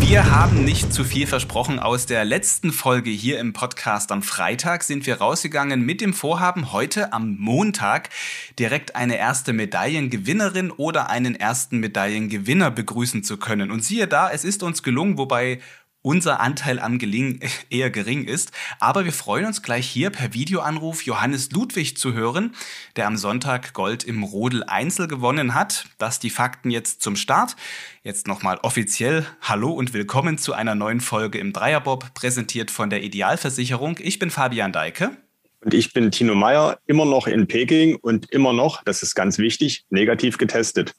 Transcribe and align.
Wir 0.00 0.30
haben 0.30 0.64
nicht 0.64 0.92
zu 0.92 1.04
viel 1.04 1.28
versprochen. 1.28 1.78
Aus 1.78 2.06
der 2.06 2.24
letzten 2.24 2.72
Folge 2.72 3.10
hier 3.10 3.38
im 3.38 3.52
Podcast 3.52 4.10
am 4.10 4.22
Freitag 4.22 4.82
sind 4.82 5.06
wir 5.06 5.18
rausgegangen 5.18 5.82
mit 5.82 6.00
dem 6.00 6.12
Vorhaben, 6.12 6.72
heute 6.72 7.12
am 7.12 7.36
Montag 7.38 8.10
direkt 8.58 8.96
eine 8.96 9.18
erste 9.18 9.52
Medaillengewinnerin 9.52 10.72
oder 10.72 11.10
einen 11.10 11.36
ersten 11.36 11.78
Medaillengewinner 11.78 12.72
begrüßen 12.72 13.22
zu 13.22 13.36
können. 13.36 13.70
Und 13.70 13.84
siehe 13.84 14.08
da, 14.08 14.30
es 14.30 14.44
ist 14.44 14.64
uns 14.64 14.82
gelungen, 14.82 15.16
wobei 15.16 15.60
unser 16.02 16.40
Anteil 16.40 16.78
am 16.78 16.98
Gelingen 16.98 17.40
eher 17.70 17.90
gering 17.90 18.24
ist. 18.24 18.52
Aber 18.80 19.04
wir 19.04 19.12
freuen 19.12 19.46
uns 19.46 19.62
gleich 19.62 19.86
hier 19.86 20.10
per 20.10 20.34
Videoanruf 20.34 21.02
Johannes 21.02 21.50
Ludwig 21.50 21.96
zu 21.96 22.12
hören, 22.12 22.54
der 22.96 23.06
am 23.06 23.16
Sonntag 23.16 23.72
Gold 23.72 24.04
im 24.04 24.22
Rodel 24.22 24.64
Einzel 24.64 25.08
gewonnen 25.08 25.54
hat. 25.54 25.86
Das 25.98 26.20
die 26.20 26.30
Fakten 26.30 26.70
jetzt 26.70 27.02
zum 27.02 27.16
Start. 27.16 27.56
Jetzt 28.02 28.26
nochmal 28.26 28.58
offiziell 28.62 29.26
Hallo 29.40 29.70
und 29.70 29.92
willkommen 29.92 30.38
zu 30.38 30.52
einer 30.52 30.74
neuen 30.74 31.00
Folge 31.00 31.38
im 31.38 31.52
Dreierbob, 31.52 32.14
präsentiert 32.14 32.70
von 32.70 32.90
der 32.90 33.02
Idealversicherung. 33.02 33.98
Ich 34.00 34.18
bin 34.18 34.30
Fabian 34.30 34.72
Deike. 34.72 35.16
Und 35.60 35.74
ich 35.74 35.92
bin 35.92 36.12
Tino 36.12 36.34
Meyer, 36.34 36.78
immer 36.86 37.04
noch 37.04 37.26
in 37.26 37.48
Peking 37.48 37.96
und 37.96 38.30
immer 38.30 38.52
noch, 38.52 38.84
das 38.84 39.02
ist 39.02 39.16
ganz 39.16 39.38
wichtig, 39.38 39.84
negativ 39.90 40.38
getestet. 40.38 40.94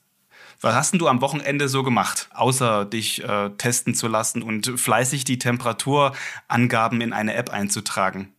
Was 0.62 0.76
hast 0.76 0.92
denn 0.92 1.00
du 1.00 1.08
am 1.08 1.22
Wochenende 1.22 1.70
so 1.70 1.84
gemacht, 1.84 2.30
außer 2.34 2.86
dich 2.86 3.24
äh, 3.24 3.50
testen 3.58 3.94
zu 3.94 4.08
lassen 4.08 4.42
und 4.42 4.68
fleißig 4.80 5.24
die 5.24 5.40
Temperaturangaben 5.40 7.00
in 7.00 7.14
eine 7.14 7.36
App 7.36 7.50
einzutragen? 7.50 8.34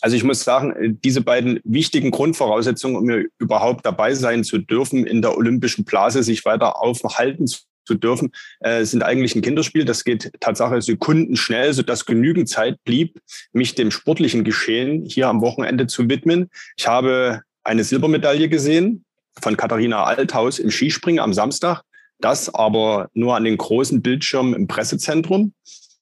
Also 0.00 0.16
ich 0.16 0.24
muss 0.24 0.44
sagen, 0.44 0.98
diese 1.02 1.20
beiden 1.20 1.60
wichtigen 1.64 2.10
Grundvoraussetzungen, 2.10 2.96
um 2.96 3.24
überhaupt 3.38 3.84
dabei 3.84 4.14
sein 4.14 4.44
zu 4.44 4.58
dürfen, 4.58 5.06
in 5.06 5.22
der 5.22 5.36
olympischen 5.36 5.84
Blase 5.84 6.22
sich 6.22 6.44
weiter 6.44 6.80
aufhalten 6.80 7.46
zu 7.46 7.94
dürfen, 7.94 8.32
äh, 8.60 8.84
sind 8.84 9.02
eigentlich 9.02 9.34
ein 9.34 9.42
Kinderspiel. 9.42 9.84
Das 9.84 10.04
geht 10.04 10.32
tatsächlich 10.40 10.84
sekundenschnell, 10.84 11.72
sodass 11.72 12.06
genügend 12.06 12.48
Zeit 12.48 12.82
blieb, 12.84 13.20
mich 13.52 13.74
dem 13.74 13.90
sportlichen 13.90 14.44
Geschehen 14.44 15.04
hier 15.04 15.28
am 15.28 15.40
Wochenende 15.40 15.86
zu 15.86 16.08
widmen. 16.08 16.50
Ich 16.76 16.86
habe 16.86 17.42
eine 17.62 17.84
Silbermedaille 17.84 18.48
gesehen 18.48 19.05
von 19.40 19.56
Katharina 19.56 20.04
Althaus 20.04 20.58
im 20.58 20.70
Skispringen 20.70 21.20
am 21.20 21.32
Samstag. 21.32 21.82
Das 22.18 22.54
aber 22.54 23.08
nur 23.12 23.36
an 23.36 23.44
den 23.44 23.56
großen 23.56 24.02
Bildschirmen 24.02 24.54
im 24.54 24.66
Pressezentrum. 24.66 25.52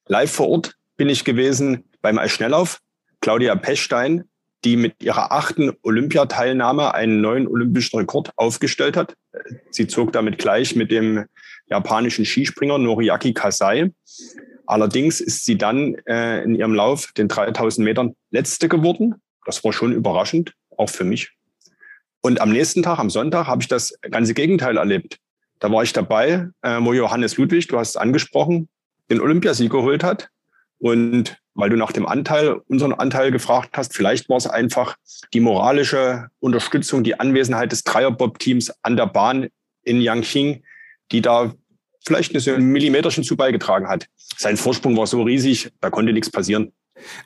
Live 0.06 0.32
vor 0.32 0.48
Ort 0.48 0.74
bin 0.96 1.08
ich 1.08 1.24
gewesen 1.24 1.84
beim 2.02 2.18
Eisschnelllauf. 2.18 2.78
Claudia 3.20 3.56
Pechstein, 3.56 4.24
die 4.64 4.76
mit 4.76 5.02
ihrer 5.02 5.32
achten 5.32 5.72
Olympiateilnahme 5.82 6.94
einen 6.94 7.20
neuen 7.20 7.48
olympischen 7.48 7.98
Rekord 7.98 8.30
aufgestellt 8.36 8.96
hat. 8.96 9.14
Sie 9.70 9.86
zog 9.86 10.12
damit 10.12 10.38
gleich 10.38 10.76
mit 10.76 10.90
dem 10.90 11.24
japanischen 11.66 12.24
Skispringer 12.24 12.78
Noriaki 12.78 13.32
Kasai. 13.32 13.90
Allerdings 14.66 15.20
ist 15.20 15.44
sie 15.44 15.58
dann 15.58 15.94
äh, 16.06 16.42
in 16.42 16.54
ihrem 16.54 16.74
Lauf 16.74 17.12
den 17.12 17.28
3000 17.28 17.84
Metern 17.84 18.14
letzte 18.30 18.68
geworden. 18.68 19.16
Das 19.44 19.62
war 19.64 19.72
schon 19.72 19.92
überraschend, 19.92 20.54
auch 20.76 20.88
für 20.88 21.04
mich. 21.04 21.32
Und 22.24 22.40
am 22.40 22.52
nächsten 22.52 22.82
Tag, 22.82 22.98
am 22.98 23.10
Sonntag, 23.10 23.48
habe 23.48 23.60
ich 23.60 23.68
das 23.68 23.98
ganze 24.00 24.32
Gegenteil 24.32 24.78
erlebt. 24.78 25.18
Da 25.58 25.70
war 25.70 25.82
ich 25.82 25.92
dabei, 25.92 26.48
äh, 26.62 26.78
wo 26.80 26.94
Johannes 26.94 27.36
Ludwig, 27.36 27.68
du 27.68 27.78
hast 27.78 27.90
es 27.90 27.96
angesprochen, 27.96 28.70
den 29.10 29.20
Olympiasieg 29.20 29.70
geholt 29.70 30.02
hat. 30.02 30.30
Und 30.78 31.36
weil 31.52 31.68
du 31.68 31.76
nach 31.76 31.92
dem 31.92 32.06
Anteil, 32.06 32.62
unseren 32.66 32.94
Anteil 32.94 33.30
gefragt 33.30 33.76
hast, 33.76 33.94
vielleicht 33.94 34.30
war 34.30 34.38
es 34.38 34.46
einfach 34.46 34.96
die 35.34 35.40
moralische 35.40 36.28
Unterstützung, 36.40 37.04
die 37.04 37.20
Anwesenheit 37.20 37.72
des 37.72 37.84
Dreierbob-Teams 37.84 38.72
an 38.82 38.96
der 38.96 39.06
Bahn 39.06 39.48
in 39.82 40.00
Yangqing, 40.00 40.62
die 41.12 41.20
da 41.20 41.52
vielleicht 42.06 42.34
ein 42.34 42.64
Millimeterchen 42.64 43.22
zu 43.22 43.36
beigetragen 43.36 43.86
hat. 43.86 44.06
Sein 44.16 44.56
Vorsprung 44.56 44.96
war 44.96 45.06
so 45.06 45.22
riesig, 45.24 45.72
da 45.82 45.90
konnte 45.90 46.14
nichts 46.14 46.30
passieren. 46.30 46.72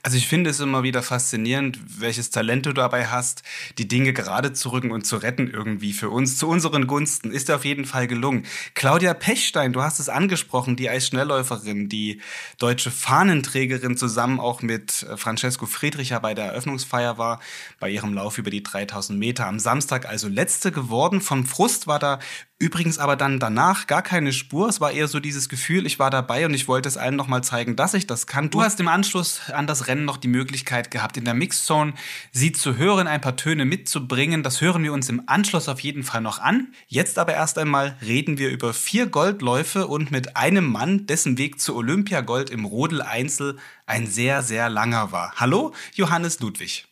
Also 0.02 0.16
ich 0.16 0.26
finde 0.26 0.48
es 0.48 0.60
immer 0.60 0.82
wieder 0.82 1.02
faszinierend, 1.02 1.78
welches 2.00 2.30
Talent 2.30 2.64
du 2.64 2.72
dabei 2.72 3.08
hast, 3.08 3.42
die 3.76 3.86
Dinge 3.86 4.14
gerade 4.14 4.54
zu 4.54 4.70
rücken 4.70 4.90
und 4.90 5.06
zu 5.06 5.16
retten 5.16 5.50
irgendwie 5.50 5.92
für 5.92 6.08
uns, 6.08 6.38
zu 6.38 6.48
unseren 6.48 6.86
Gunsten. 6.86 7.30
Ist 7.30 7.50
auf 7.50 7.66
jeden 7.66 7.84
Fall 7.84 8.06
gelungen. 8.06 8.46
Claudia 8.74 9.12
Pechstein, 9.12 9.74
du 9.74 9.82
hast 9.82 9.98
es 9.98 10.08
angesprochen, 10.08 10.76
die 10.76 10.88
Eisschnellläuferin, 10.88 11.90
die 11.90 12.22
deutsche 12.58 12.90
Fahnenträgerin 12.90 13.98
zusammen 13.98 14.40
auch 14.40 14.62
mit 14.62 15.02
äh, 15.02 15.16
Francesco 15.18 15.66
Friedricher 15.66 16.20
bei 16.20 16.32
der 16.32 16.46
Eröffnungsfeier 16.46 17.18
war, 17.18 17.40
bei 17.78 17.90
ihrem 17.90 18.14
Lauf 18.14 18.38
über 18.38 18.50
die 18.50 18.62
3000 18.62 19.18
Meter 19.18 19.46
am 19.46 19.58
Samstag, 19.58 20.08
also 20.08 20.28
letzte 20.28 20.72
geworden. 20.72 21.20
Vom 21.20 21.44
Frust 21.44 21.86
war 21.86 21.98
da 21.98 22.20
Übrigens 22.60 22.98
aber 22.98 23.14
dann 23.14 23.38
danach 23.38 23.86
gar 23.86 24.02
keine 24.02 24.32
Spur. 24.32 24.68
Es 24.68 24.80
war 24.80 24.90
eher 24.90 25.06
so 25.06 25.20
dieses 25.20 25.48
Gefühl, 25.48 25.86
ich 25.86 26.00
war 26.00 26.10
dabei 26.10 26.44
und 26.44 26.54
ich 26.54 26.66
wollte 26.66 26.88
es 26.88 26.96
allen 26.96 27.14
nochmal 27.14 27.44
zeigen, 27.44 27.76
dass 27.76 27.94
ich 27.94 28.08
das 28.08 28.26
kann. 28.26 28.50
Du 28.50 28.62
hast 28.62 28.80
im 28.80 28.88
Anschluss 28.88 29.48
an 29.50 29.68
das 29.68 29.86
Rennen 29.86 30.04
noch 30.04 30.16
die 30.16 30.26
Möglichkeit 30.26 30.90
gehabt, 30.90 31.16
in 31.16 31.24
der 31.24 31.34
Mixzone 31.34 31.92
sie 32.32 32.50
zu 32.50 32.76
hören, 32.76 33.06
ein 33.06 33.20
paar 33.20 33.36
Töne 33.36 33.64
mitzubringen. 33.64 34.42
Das 34.42 34.60
hören 34.60 34.82
wir 34.82 34.92
uns 34.92 35.08
im 35.08 35.22
Anschluss 35.26 35.68
auf 35.68 35.78
jeden 35.78 36.02
Fall 36.02 36.20
noch 36.20 36.40
an. 36.40 36.72
Jetzt 36.88 37.20
aber 37.20 37.32
erst 37.32 37.58
einmal 37.58 37.96
reden 38.04 38.38
wir 38.38 38.50
über 38.50 38.74
vier 38.74 39.06
Goldläufe 39.06 39.86
und 39.86 40.10
mit 40.10 40.36
einem 40.36 40.66
Mann, 40.66 41.06
dessen 41.06 41.38
Weg 41.38 41.60
zu 41.60 41.76
Olympiagold 41.76 42.50
im 42.50 42.64
Rodel 42.64 43.02
Einzel 43.02 43.56
ein 43.86 44.08
sehr, 44.08 44.42
sehr 44.42 44.68
langer 44.68 45.12
war. 45.12 45.32
Hallo, 45.36 45.74
Johannes 45.94 46.40
Ludwig. 46.40 46.88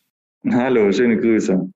Hallo, 0.49 0.93
schöne 0.93 1.17
Grüße. 1.17 1.73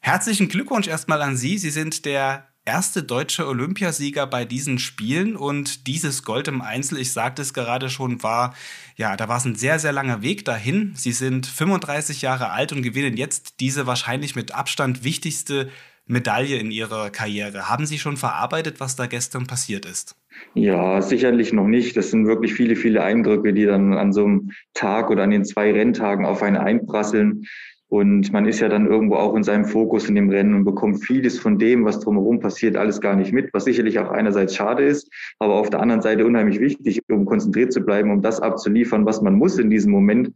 Herzlichen 0.00 0.48
Glückwunsch 0.48 0.88
erstmal 0.88 1.20
an 1.20 1.36
Sie. 1.36 1.58
Sie 1.58 1.70
sind 1.70 2.06
der 2.06 2.53
erste 2.64 3.02
deutsche 3.02 3.46
Olympiasieger 3.46 4.26
bei 4.26 4.44
diesen 4.44 4.78
Spielen 4.78 5.36
und 5.36 5.86
dieses 5.86 6.22
Gold 6.24 6.48
im 6.48 6.62
Einzel, 6.62 6.98
ich 6.98 7.12
sagte 7.12 7.42
es 7.42 7.52
gerade 7.52 7.90
schon, 7.90 8.22
war, 8.22 8.54
ja, 8.96 9.16
da 9.16 9.28
war 9.28 9.36
es 9.36 9.44
ein 9.44 9.54
sehr, 9.54 9.78
sehr 9.78 9.92
langer 9.92 10.22
Weg 10.22 10.44
dahin. 10.44 10.92
Sie 10.94 11.12
sind 11.12 11.46
35 11.46 12.22
Jahre 12.22 12.50
alt 12.50 12.72
und 12.72 12.82
gewinnen 12.82 13.16
jetzt 13.16 13.60
diese 13.60 13.86
wahrscheinlich 13.86 14.34
mit 14.34 14.54
Abstand 14.54 15.04
wichtigste 15.04 15.68
Medaille 16.06 16.58
in 16.58 16.70
Ihrer 16.70 17.10
Karriere. 17.10 17.68
Haben 17.68 17.86
Sie 17.86 17.98
schon 17.98 18.16
verarbeitet, 18.16 18.78
was 18.78 18.96
da 18.96 19.06
gestern 19.06 19.46
passiert 19.46 19.86
ist? 19.86 20.16
Ja, 20.54 21.00
sicherlich 21.00 21.52
noch 21.52 21.66
nicht. 21.66 21.96
Das 21.96 22.10
sind 22.10 22.26
wirklich 22.26 22.54
viele, 22.54 22.76
viele 22.76 23.02
Eindrücke, 23.02 23.54
die 23.54 23.64
dann 23.64 23.94
an 23.94 24.12
so 24.12 24.24
einem 24.24 24.50
Tag 24.74 25.10
oder 25.10 25.22
an 25.22 25.30
den 25.30 25.44
zwei 25.44 25.72
Renntagen 25.72 26.26
auf 26.26 26.42
einen 26.42 26.56
einprasseln. 26.56 27.44
Und 27.88 28.32
man 28.32 28.46
ist 28.46 28.60
ja 28.60 28.68
dann 28.68 28.86
irgendwo 28.86 29.16
auch 29.16 29.34
in 29.34 29.42
seinem 29.42 29.66
Fokus 29.66 30.08
in 30.08 30.14
dem 30.14 30.30
Rennen 30.30 30.54
und 30.54 30.64
bekommt 30.64 31.04
vieles 31.04 31.38
von 31.38 31.58
dem, 31.58 31.84
was 31.84 32.00
drumherum 32.00 32.40
passiert, 32.40 32.76
alles 32.76 33.00
gar 33.00 33.14
nicht 33.14 33.32
mit, 33.32 33.52
was 33.52 33.64
sicherlich 33.64 33.98
auch 33.98 34.10
einerseits 34.10 34.56
schade 34.56 34.84
ist, 34.84 35.12
aber 35.38 35.54
auf 35.54 35.70
der 35.70 35.80
anderen 35.80 36.02
Seite 36.02 36.26
unheimlich 36.26 36.60
wichtig, 36.60 37.02
um 37.10 37.26
konzentriert 37.26 37.72
zu 37.72 37.82
bleiben, 37.82 38.10
um 38.10 38.22
das 38.22 38.40
abzuliefern, 38.40 39.04
was 39.06 39.20
man 39.20 39.34
muss 39.34 39.58
in 39.58 39.70
diesem 39.70 39.92
Moment. 39.92 40.32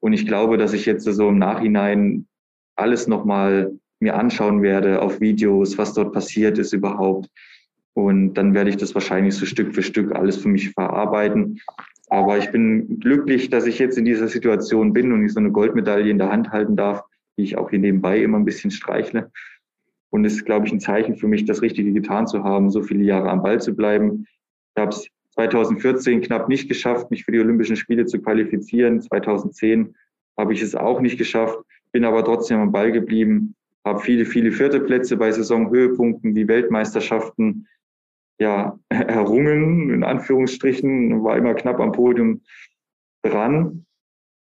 Und 0.00 0.12
ich 0.12 0.26
glaube, 0.26 0.58
dass 0.58 0.72
ich 0.72 0.86
jetzt 0.86 1.04
so 1.04 1.28
im 1.28 1.38
Nachhinein 1.38 2.26
alles 2.76 3.08
nochmal 3.08 3.72
mir 3.98 4.14
anschauen 4.16 4.62
werde 4.62 5.02
auf 5.02 5.20
Videos, 5.20 5.78
was 5.78 5.94
dort 5.94 6.12
passiert 6.12 6.58
ist 6.58 6.72
überhaupt. 6.72 7.28
Und 7.94 8.34
dann 8.34 8.54
werde 8.54 8.70
ich 8.70 8.76
das 8.76 8.94
wahrscheinlich 8.94 9.34
so 9.34 9.46
Stück 9.46 9.74
für 9.74 9.82
Stück 9.82 10.14
alles 10.14 10.36
für 10.36 10.48
mich 10.48 10.70
verarbeiten 10.70 11.60
aber 12.08 12.38
ich 12.38 12.50
bin 12.50 13.00
glücklich, 13.00 13.50
dass 13.50 13.66
ich 13.66 13.78
jetzt 13.78 13.98
in 13.98 14.04
dieser 14.04 14.28
Situation 14.28 14.92
bin 14.92 15.12
und 15.12 15.24
ich 15.24 15.32
so 15.32 15.40
eine 15.40 15.50
Goldmedaille 15.50 16.10
in 16.10 16.18
der 16.18 16.30
Hand 16.30 16.50
halten 16.50 16.76
darf, 16.76 17.02
die 17.36 17.42
ich 17.42 17.58
auch 17.58 17.70
hier 17.70 17.80
nebenbei 17.80 18.22
immer 18.22 18.38
ein 18.38 18.44
bisschen 18.44 18.70
streichle. 18.70 19.30
Und 20.10 20.24
es 20.24 20.34
ist, 20.34 20.44
glaube 20.44 20.66
ich, 20.66 20.72
ein 20.72 20.80
Zeichen 20.80 21.16
für 21.16 21.26
mich, 21.26 21.44
das 21.44 21.62
Richtige 21.62 21.92
getan 21.92 22.26
zu 22.26 22.44
haben, 22.44 22.70
so 22.70 22.82
viele 22.82 23.02
Jahre 23.02 23.28
am 23.30 23.42
Ball 23.42 23.60
zu 23.60 23.74
bleiben. 23.74 24.26
Ich 24.74 24.80
habe 24.80 24.90
es 24.90 25.08
2014 25.34 26.22
knapp 26.22 26.48
nicht 26.48 26.68
geschafft, 26.68 27.10
mich 27.10 27.24
für 27.24 27.32
die 27.32 27.40
Olympischen 27.40 27.76
Spiele 27.76 28.06
zu 28.06 28.20
qualifizieren. 28.20 29.00
2010 29.00 29.94
habe 30.38 30.52
ich 30.54 30.62
es 30.62 30.74
auch 30.74 31.00
nicht 31.00 31.18
geschafft, 31.18 31.58
bin 31.92 32.04
aber 32.04 32.24
trotzdem 32.24 32.60
am 32.60 32.72
Ball 32.72 32.92
geblieben, 32.92 33.54
habe 33.84 34.00
viele, 34.00 34.24
viele 34.24 34.52
vierte 34.52 34.80
Plätze 34.80 35.16
bei 35.16 35.30
Saisonhöhepunkten 35.30 36.34
wie 36.34 36.48
Weltmeisterschaften 36.48 37.66
ja, 38.38 38.78
errungen, 38.88 39.90
in 39.90 40.04
Anführungsstrichen, 40.04 41.22
war 41.24 41.36
immer 41.36 41.54
knapp 41.54 41.80
am 41.80 41.92
Podium 41.92 42.42
dran. 43.22 43.86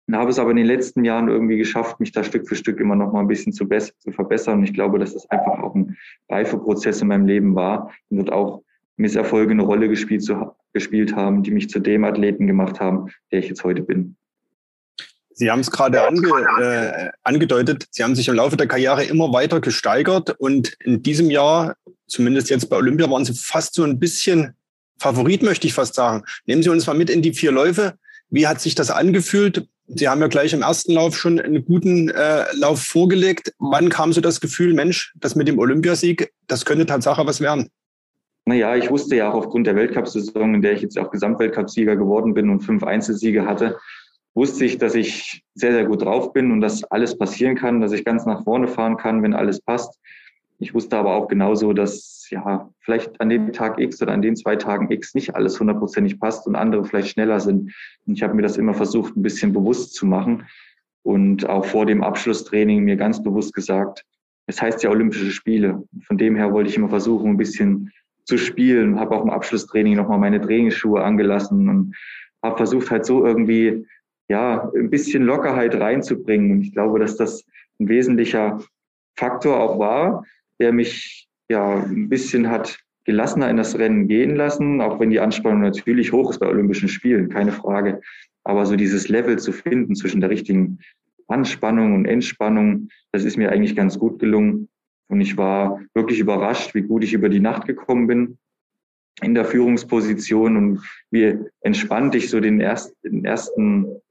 Und 0.07 0.18
habe 0.18 0.31
es 0.31 0.40
aber 0.40 0.51
in 0.51 0.57
den 0.57 0.66
letzten 0.66 1.06
Jahren 1.06 1.30
irgendwie 1.30 1.57
geschafft, 1.57 2.00
mich 2.01 2.12
da 2.12 2.24
Stück 2.24 2.48
für 2.48 2.56
Stück 2.56 2.80
immer 2.81 2.95
noch 2.95 3.13
mal 3.13 3.22
ein 3.22 3.28
bisschen 3.28 3.54
zu, 3.54 3.66
zu 3.68 4.12
verbessern. 4.12 4.60
Und 4.60 4.66
ich 4.66 4.74
glaube, 4.74 5.00
dass 5.00 5.13
das 5.13 5.30
einfach 5.30 5.60
auch 5.63 5.75
ein 5.75 5.95
Reifeprozess 6.30 7.01
in 7.01 7.07
meinem 7.07 7.25
Leben 7.25 7.56
war 7.56 7.94
und 8.10 8.18
wird 8.18 8.31
auch 8.31 8.63
Misserfolge 8.98 9.51
eine 9.51 9.63
Rolle 9.63 9.88
gespielt, 9.88 10.24
zu, 10.24 10.51
gespielt 10.74 11.16
haben, 11.16 11.42
die 11.42 11.51
mich 11.51 11.69
zu 11.69 11.80
dem 11.80 12.04
Athleten 12.04 12.48
gemacht 12.48 12.81
haben, 12.81 13.10
der 13.31 13.39
ich 13.39 13.48
jetzt 13.48 13.63
heute 13.63 13.81
bin. 13.81 14.18
Sie 15.35 15.50
haben 15.50 15.59
es 15.59 15.71
gerade 15.71 16.06
ange, 16.06 16.30
äh, 16.62 17.09
angedeutet, 17.24 17.88
Sie 17.91 18.03
haben 18.03 18.15
sich 18.15 18.27
im 18.27 18.35
Laufe 18.35 18.57
der 18.57 18.68
Karriere 18.68 19.03
immer 19.03 19.33
weiter 19.33 19.62
gesteigert 19.62 20.35
und 20.39 20.74
in 20.83 21.01
diesem 21.01 21.30
Jahr, 21.30 21.75
zumindest 22.07 22.50
jetzt 22.50 22.69
bei 22.69 22.77
Olympia, 22.77 23.09
waren 23.09 23.25
Sie 23.25 23.33
fast 23.33 23.74
so 23.74 23.83
ein 23.83 24.00
bisschen 24.00 24.53
Favorit, 25.00 25.44
möchte 25.44 25.68
ich 25.68 25.74
fast 25.74 25.95
sagen. 25.95 26.24
Nehmen 26.45 26.63
Sie 26.63 26.69
uns 26.69 26.88
mal 26.88 26.94
mit 26.94 27.09
in 27.09 27.21
die 27.21 27.33
vier 27.33 27.51
Läufe. 27.51 27.95
Wie 28.30 28.47
hat 28.47 28.62
sich 28.62 28.75
das 28.75 28.89
angefühlt? 28.89 29.68
Sie 29.88 30.07
haben 30.07 30.21
ja 30.21 30.27
gleich 30.27 30.53
im 30.53 30.62
ersten 30.62 30.94
Lauf 30.94 31.18
schon 31.18 31.39
einen 31.39 31.65
guten 31.65 32.09
äh, 32.09 32.45
Lauf 32.56 32.81
vorgelegt. 32.81 33.53
Wann 33.59 33.89
kam 33.89 34.13
so 34.13 34.21
das 34.21 34.39
Gefühl, 34.39 34.74
Mensch, 34.74 35.13
das 35.19 35.36
mit 35.36 35.47
dem 35.47 35.59
Olympiasieg, 35.59 36.31
das 36.47 36.63
könnte 36.63 36.86
Tatsache 36.86 37.25
was 37.25 37.41
werden? 37.41 37.69
Naja, 38.45 38.75
ich 38.75 38.89
wusste 38.89 39.15
ja 39.15 39.29
auch 39.29 39.36
aufgrund 39.36 39.68
der 39.68 39.75
Weltcup-Saison, 39.75 40.56
in 40.56 40.62
der 40.62 40.74
ich 40.74 40.81
jetzt 40.81 40.97
auch 40.97 41.12
Gesamtweltcupsieger 41.12 41.95
geworden 41.95 42.33
bin 42.33 42.50
und 42.50 42.62
fünf 42.62 42.83
Einzelsiege 42.83 43.45
hatte, 43.45 43.77
wusste 44.35 44.65
ich, 44.65 44.77
dass 44.77 44.95
ich 44.95 45.44
sehr, 45.53 45.74
sehr 45.74 45.85
gut 45.85 46.03
drauf 46.03 46.33
bin 46.33 46.51
und 46.51 46.62
dass 46.62 46.83
alles 46.85 47.18
passieren 47.18 47.56
kann, 47.56 47.81
dass 47.81 47.91
ich 47.91 48.06
ganz 48.06 48.25
nach 48.25 48.44
vorne 48.44 48.68
fahren 48.68 48.97
kann, 48.97 49.21
wenn 49.21 49.33
alles 49.33 49.62
passt. 49.62 50.00
Ich 50.59 50.74
wusste 50.74 50.97
aber 50.97 51.15
auch 51.15 51.27
genauso, 51.27 51.74
dass 51.74 52.27
ja 52.30 52.69
vielleicht 52.80 53.19
an 53.19 53.30
dem 53.30 53.51
Tag 53.53 53.80
X 53.80 54.01
oder 54.01 54.13
an 54.13 54.21
den 54.21 54.35
zwei 54.35 54.56
Tagen 54.56 54.89
X 54.91 55.13
nicht 55.13 55.35
alles 55.35 55.59
hundertprozentig 55.59 56.19
passt 56.19 56.47
und 56.47 56.56
andere 56.56 56.85
vielleicht 56.85 57.09
schneller 57.09 57.39
sind. 57.39 57.74
Und 58.06 58.13
ich 58.15 58.24
habe 58.24 58.33
mir 58.33 58.41
das 58.41 58.57
immer 58.57 58.74
versucht, 58.74 59.15
ein 59.15 59.21
bisschen 59.21 59.53
bewusst 59.53 59.94
zu 59.94 60.06
machen 60.06 60.45
und 61.03 61.47
auch 61.47 61.65
vor 61.65 61.86
dem 61.86 62.03
Abschlusstraining 62.03 62.83
mir 62.83 62.95
ganz 62.95 63.21
bewusst 63.21 63.53
gesagt, 63.53 64.06
es 64.47 64.62
heißt 64.62 64.83
ja 64.83 64.89
Olympische 64.89 65.31
Spiele. 65.31 65.83
Von 66.06 66.18
dem 66.18 66.36
her 66.36 66.51
wollte 66.51 66.69
ich 66.69 66.77
immer 66.77 66.89
versuchen, 66.89 67.31
ein 67.31 67.38
bisschen 67.38 67.91
zu 68.25 68.38
spielen, 68.38 69.00
habe 69.00 69.15
auch 69.15 69.24
im 69.24 69.29
Abschlusstraining 69.29 69.95
nochmal 69.95 70.19
meine 70.19 70.39
Trainingsschuhe 70.39 71.03
angelassen 71.03 71.68
und 71.69 71.95
habe 72.41 72.57
versucht 72.57 72.89
halt 72.89 73.06
so 73.06 73.25
irgendwie 73.25 73.86
ja 74.33 74.71
ein 74.75 74.89
bisschen 74.89 75.24
Lockerheit 75.24 75.75
reinzubringen. 75.80 76.51
Und 76.51 76.62
ich 76.62 76.74
glaube, 76.74 77.00
dass 77.00 77.15
das 77.15 77.45
ein 77.80 77.88
wesentlicher 77.88 78.59
Faktor 79.15 79.59
auch 79.59 79.77
war, 79.77 80.25
der 80.59 80.74
mich 80.74 81.27
ja 81.50 81.83
ein 81.83 82.09
bisschen 82.09 82.50
hat 82.50 82.80
gelassener 83.06 83.50
in 83.50 83.57
das 83.57 83.77
Rennen 83.77 84.07
gehen 84.07 84.35
lassen, 84.35 84.81
auch 84.81 85.00
wenn 85.00 85.09
die 85.09 85.19
Anspannung 85.19 85.62
natürlich 85.62 86.13
hoch 86.13 86.31
ist 86.31 86.39
bei 86.39 86.47
Olympischen 86.47 86.88
Spielen, 86.88 87.30
keine 87.30 87.51
Frage. 87.51 88.01
Aber 88.44 88.65
so 88.65 88.75
dieses 88.75 89.07
Level 89.07 89.38
zu 89.38 89.51
finden 89.51 89.95
zwischen 89.95 90.21
der 90.21 90.30
richtigen 90.30 90.79
Anspannung 91.27 91.94
und 91.94 92.06
Entspannung, 92.06 92.89
das 93.12 93.24
ist 93.24 93.38
mir 93.38 93.51
eigentlich 93.51 93.75
ganz 93.75 94.00
gut 94.00 94.19
gelungen. 94.19 94.69
Und 95.09 95.21
ich 95.21 95.38
war 95.38 95.79
wirklich 95.94 96.19
überrascht, 96.19 96.74
wie 96.74 96.81
gut 96.81 97.03
ich 97.03 97.13
über 97.13 97.29
die 97.29 97.41
Nacht 97.41 97.68
gekommen 97.68 98.07
bin 98.07 98.38
in 99.21 99.36
der 99.36 99.45
Führungsposition 99.45 100.57
und 100.57 100.79
wie 101.12 101.38
entspannt 101.62 102.15
ich 102.15 102.29
so 102.29 102.39
den 102.39 102.59
ersten, 102.59 102.95
den 103.03 103.25
ersten 103.25 104.01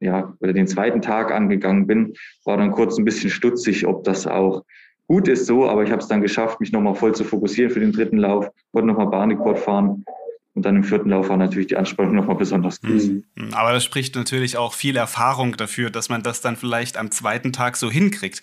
ja, 0.00 0.34
oder 0.40 0.52
den 0.52 0.66
zweiten 0.66 1.02
Tag 1.02 1.32
angegangen 1.32 1.86
bin, 1.86 2.14
war 2.44 2.56
dann 2.56 2.70
kurz 2.70 2.98
ein 2.98 3.04
bisschen 3.04 3.30
stutzig, 3.30 3.86
ob 3.86 4.04
das 4.04 4.26
auch 4.26 4.62
gut 5.06 5.26
ist 5.26 5.46
so, 5.46 5.68
aber 5.68 5.82
ich 5.82 5.90
habe 5.90 6.02
es 6.02 6.08
dann 6.08 6.20
geschafft, 6.20 6.60
mich 6.60 6.72
nochmal 6.72 6.94
voll 6.94 7.14
zu 7.14 7.24
fokussieren 7.24 7.70
für 7.70 7.80
den 7.80 7.92
dritten 7.92 8.18
Lauf, 8.18 8.48
wollte 8.72 8.88
nochmal 8.88 9.08
Barnekord 9.08 9.58
fahren 9.58 10.04
und 10.58 10.64
dann 10.64 10.74
im 10.74 10.82
vierten 10.82 11.10
Lauf 11.10 11.28
war 11.28 11.36
natürlich 11.36 11.68
die 11.68 11.76
Anspannung 11.76 12.16
nochmal 12.16 12.34
besonders 12.34 12.80
groß. 12.80 13.06
Mhm. 13.06 13.24
Aber 13.52 13.72
das 13.72 13.84
spricht 13.84 14.16
natürlich 14.16 14.56
auch 14.56 14.74
viel 14.74 14.96
Erfahrung 14.96 15.56
dafür, 15.56 15.88
dass 15.88 16.08
man 16.08 16.24
das 16.24 16.40
dann 16.40 16.56
vielleicht 16.56 16.96
am 16.96 17.12
zweiten 17.12 17.52
Tag 17.52 17.76
so 17.76 17.92
hinkriegt. 17.92 18.40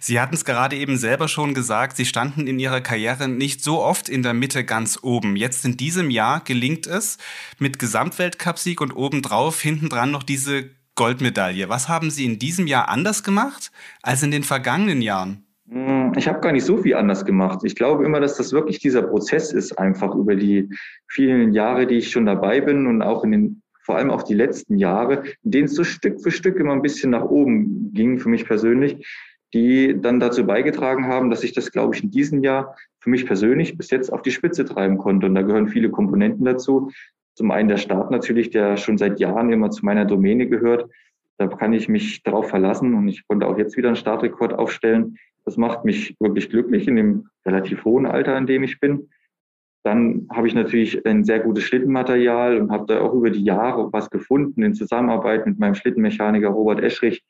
Sie 0.00 0.18
hatten 0.18 0.34
es 0.34 0.46
gerade 0.46 0.76
eben 0.76 0.96
selber 0.96 1.28
schon 1.28 1.52
gesagt, 1.52 1.98
Sie 1.98 2.06
standen 2.06 2.46
in 2.46 2.58
Ihrer 2.58 2.80
Karriere 2.80 3.28
nicht 3.28 3.62
so 3.62 3.82
oft 3.82 4.08
in 4.08 4.22
der 4.22 4.32
Mitte 4.32 4.64
ganz 4.64 4.98
oben. 5.02 5.36
Jetzt 5.36 5.66
in 5.66 5.76
diesem 5.76 6.08
Jahr 6.08 6.40
gelingt 6.40 6.86
es 6.86 7.18
mit 7.58 7.78
Gesamtweltcupsieg 7.78 8.80
und 8.80 8.92
obendrauf 8.92 9.60
hinten 9.60 9.90
dran 9.90 10.10
noch 10.10 10.22
diese 10.22 10.70
Goldmedaille. 10.98 11.68
Was 11.68 11.88
haben 11.88 12.10
Sie 12.10 12.24
in 12.24 12.40
diesem 12.40 12.66
Jahr 12.66 12.88
anders 12.88 13.22
gemacht 13.22 13.70
als 14.02 14.24
in 14.24 14.32
den 14.32 14.42
vergangenen 14.42 15.00
Jahren? 15.00 15.46
Hm, 15.70 16.12
ich 16.16 16.26
habe 16.26 16.40
gar 16.40 16.50
nicht 16.50 16.64
so 16.64 16.76
viel 16.76 16.96
anders 16.96 17.24
gemacht. 17.24 17.60
Ich 17.62 17.76
glaube 17.76 18.04
immer, 18.04 18.18
dass 18.18 18.36
das 18.36 18.52
wirklich 18.52 18.80
dieser 18.80 19.02
Prozess 19.02 19.52
ist, 19.52 19.78
einfach 19.78 20.12
über 20.16 20.34
die 20.34 20.68
vielen 21.06 21.52
Jahre, 21.52 21.86
die 21.86 21.98
ich 21.98 22.10
schon 22.10 22.26
dabei 22.26 22.60
bin 22.60 22.88
und 22.88 23.00
auch 23.02 23.22
in 23.22 23.30
den, 23.30 23.62
vor 23.80 23.96
allem 23.96 24.10
auch 24.10 24.24
die 24.24 24.34
letzten 24.34 24.76
Jahre, 24.76 25.22
in 25.44 25.52
denen 25.52 25.64
es 25.66 25.76
so 25.76 25.84
Stück 25.84 26.20
für 26.20 26.32
Stück 26.32 26.56
immer 26.56 26.72
ein 26.72 26.82
bisschen 26.82 27.10
nach 27.10 27.24
oben 27.24 27.92
ging 27.94 28.18
für 28.18 28.28
mich 28.28 28.44
persönlich, 28.44 29.06
die 29.54 30.00
dann 30.00 30.18
dazu 30.18 30.44
beigetragen 30.44 31.06
haben, 31.06 31.30
dass 31.30 31.44
ich 31.44 31.52
das, 31.52 31.70
glaube 31.70 31.94
ich, 31.94 32.02
in 32.02 32.10
diesem 32.10 32.42
Jahr 32.42 32.76
für 32.98 33.10
mich 33.10 33.24
persönlich 33.24 33.78
bis 33.78 33.90
jetzt 33.90 34.12
auf 34.12 34.22
die 34.22 34.32
Spitze 34.32 34.64
treiben 34.64 34.98
konnte. 34.98 35.26
Und 35.26 35.36
da 35.36 35.42
gehören 35.42 35.68
viele 35.68 35.90
Komponenten 35.90 36.44
dazu. 36.44 36.90
Zum 37.38 37.52
einen 37.52 37.68
der 37.68 37.76
Start 37.76 38.10
natürlich, 38.10 38.50
der 38.50 38.76
schon 38.76 38.98
seit 38.98 39.20
Jahren 39.20 39.52
immer 39.52 39.70
zu 39.70 39.84
meiner 39.84 40.04
Domäne 40.04 40.48
gehört. 40.48 40.90
Da 41.36 41.46
kann 41.46 41.72
ich 41.72 41.88
mich 41.88 42.24
darauf 42.24 42.48
verlassen 42.48 42.94
und 42.94 43.06
ich 43.06 43.28
konnte 43.28 43.46
auch 43.46 43.56
jetzt 43.56 43.76
wieder 43.76 43.86
einen 43.86 43.96
Startrekord 43.96 44.54
aufstellen. 44.54 45.18
Das 45.44 45.56
macht 45.56 45.84
mich 45.84 46.16
wirklich 46.18 46.50
glücklich 46.50 46.88
in 46.88 46.96
dem 46.96 47.28
relativ 47.46 47.84
hohen 47.84 48.06
Alter, 48.06 48.36
in 48.36 48.48
dem 48.48 48.64
ich 48.64 48.80
bin. 48.80 49.10
Dann 49.84 50.26
habe 50.32 50.48
ich 50.48 50.54
natürlich 50.54 51.06
ein 51.06 51.22
sehr 51.22 51.38
gutes 51.38 51.62
Schlittenmaterial 51.62 52.60
und 52.60 52.72
habe 52.72 52.86
da 52.92 53.00
auch 53.02 53.14
über 53.14 53.30
die 53.30 53.44
Jahre 53.44 53.92
was 53.92 54.10
gefunden 54.10 54.64
in 54.64 54.74
Zusammenarbeit 54.74 55.46
mit 55.46 55.60
meinem 55.60 55.76
Schlittenmechaniker 55.76 56.48
Robert 56.48 56.80
Eschrich, 56.80 57.24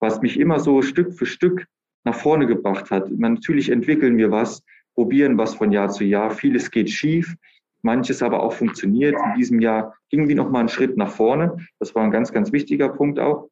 was 0.00 0.20
mich 0.20 0.38
immer 0.38 0.60
so 0.60 0.82
Stück 0.82 1.14
für 1.14 1.24
Stück 1.24 1.64
nach 2.04 2.14
vorne 2.14 2.46
gebracht 2.46 2.90
hat. 2.90 3.10
Natürlich 3.10 3.70
entwickeln 3.70 4.18
wir 4.18 4.30
was, 4.30 4.62
probieren 4.94 5.38
was 5.38 5.54
von 5.54 5.72
Jahr 5.72 5.88
zu 5.88 6.04
Jahr. 6.04 6.30
Vieles 6.30 6.70
geht 6.70 6.90
schief, 6.90 7.34
manches 7.84 8.22
aber 8.22 8.42
auch 8.42 8.52
funktioniert. 8.52 9.14
In 9.14 9.34
diesem 9.38 9.60
Jahr 9.60 9.94
ging 10.10 10.28
wir 10.28 10.34
noch 10.34 10.50
mal 10.50 10.60
einen 10.60 10.68
Schritt 10.68 10.96
nach 10.96 11.10
vorne. 11.10 11.56
Das 11.78 11.94
war 11.94 12.02
ein 12.02 12.10
ganz, 12.10 12.32
ganz 12.32 12.52
wichtiger 12.52 12.88
Punkt 12.88 13.18
auch. 13.18 13.48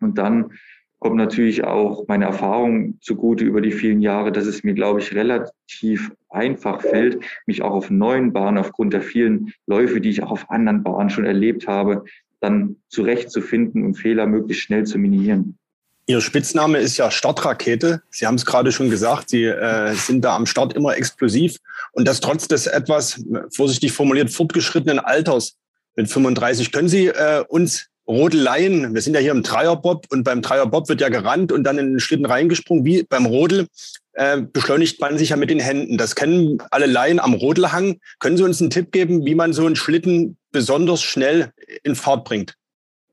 Und 0.00 0.18
dann 0.18 0.52
kommt 0.98 1.16
natürlich 1.16 1.64
auch 1.64 2.06
meine 2.08 2.24
Erfahrung 2.24 2.98
zugute 3.00 3.44
über 3.44 3.60
die 3.60 3.72
vielen 3.72 4.00
Jahre, 4.00 4.32
dass 4.32 4.46
es 4.46 4.64
mir, 4.64 4.74
glaube 4.74 5.00
ich, 5.00 5.14
relativ 5.14 6.12
einfach 6.30 6.80
fällt, 6.80 7.22
mich 7.46 7.62
auch 7.62 7.72
auf 7.72 7.90
neuen 7.90 8.32
Bahnen 8.32 8.58
aufgrund 8.58 8.92
der 8.92 9.02
vielen 9.02 9.52
Läufe, 9.66 10.00
die 10.00 10.10
ich 10.10 10.22
auch 10.22 10.30
auf 10.30 10.50
anderen 10.50 10.82
Bahnen 10.82 11.10
schon 11.10 11.26
erlebt 11.26 11.68
habe, 11.68 12.04
dann 12.40 12.76
zurechtzufinden 12.88 13.84
und 13.84 13.94
Fehler 13.94 14.26
möglichst 14.26 14.62
schnell 14.64 14.84
zu 14.84 14.98
minimieren. 14.98 15.58
Ihr 16.06 16.20
Spitzname 16.20 16.78
ist 16.78 16.98
ja 16.98 17.10
Startrakete. 17.10 18.02
Sie 18.10 18.26
haben 18.26 18.34
es 18.34 18.44
gerade 18.44 18.72
schon 18.72 18.90
gesagt, 18.90 19.30
Sie 19.30 19.44
äh, 19.44 19.94
sind 19.94 20.22
da 20.22 20.36
am 20.36 20.44
Start 20.44 20.74
immer 20.74 20.96
explosiv 20.96 21.56
und 21.92 22.06
das 22.06 22.20
trotz 22.20 22.46
des 22.46 22.66
etwas, 22.66 23.24
vorsichtig 23.50 23.92
formuliert, 23.92 24.30
fortgeschrittenen 24.30 24.98
Alters 24.98 25.56
mit 25.96 26.10
35. 26.10 26.72
Können 26.72 26.90
Sie 26.90 27.06
äh, 27.06 27.42
uns 27.48 27.88
Rodeleien, 28.06 28.94
wir 28.94 29.00
sind 29.00 29.14
ja 29.14 29.20
hier 29.20 29.30
im 29.30 29.42
Dreierbob 29.42 30.06
und 30.10 30.24
beim 30.24 30.42
Dreierbob 30.42 30.90
wird 30.90 31.00
ja 31.00 31.08
gerannt 31.08 31.52
und 31.52 31.64
dann 31.64 31.78
in 31.78 31.92
den 31.92 32.00
Schlitten 32.00 32.26
reingesprungen. 32.26 32.84
Wie 32.84 33.02
beim 33.04 33.24
Rodel 33.24 33.66
äh, 34.12 34.42
beschleunigt 34.42 35.00
man 35.00 35.16
sich 35.16 35.30
ja 35.30 35.36
mit 35.36 35.48
den 35.48 35.60
Händen. 35.60 35.96
Das 35.96 36.14
kennen 36.14 36.62
alle 36.70 36.84
Laien 36.84 37.18
am 37.18 37.32
Rodelhang. 37.32 37.98
Können 38.18 38.36
Sie 38.36 38.42
uns 38.42 38.60
einen 38.60 38.68
Tipp 38.68 38.92
geben, 38.92 39.24
wie 39.24 39.34
man 39.34 39.54
so 39.54 39.64
einen 39.64 39.76
Schlitten 39.76 40.36
besonders 40.52 41.02
schnell 41.02 41.52
in 41.82 41.96
Fahrt 41.96 42.24
bringt? 42.24 42.56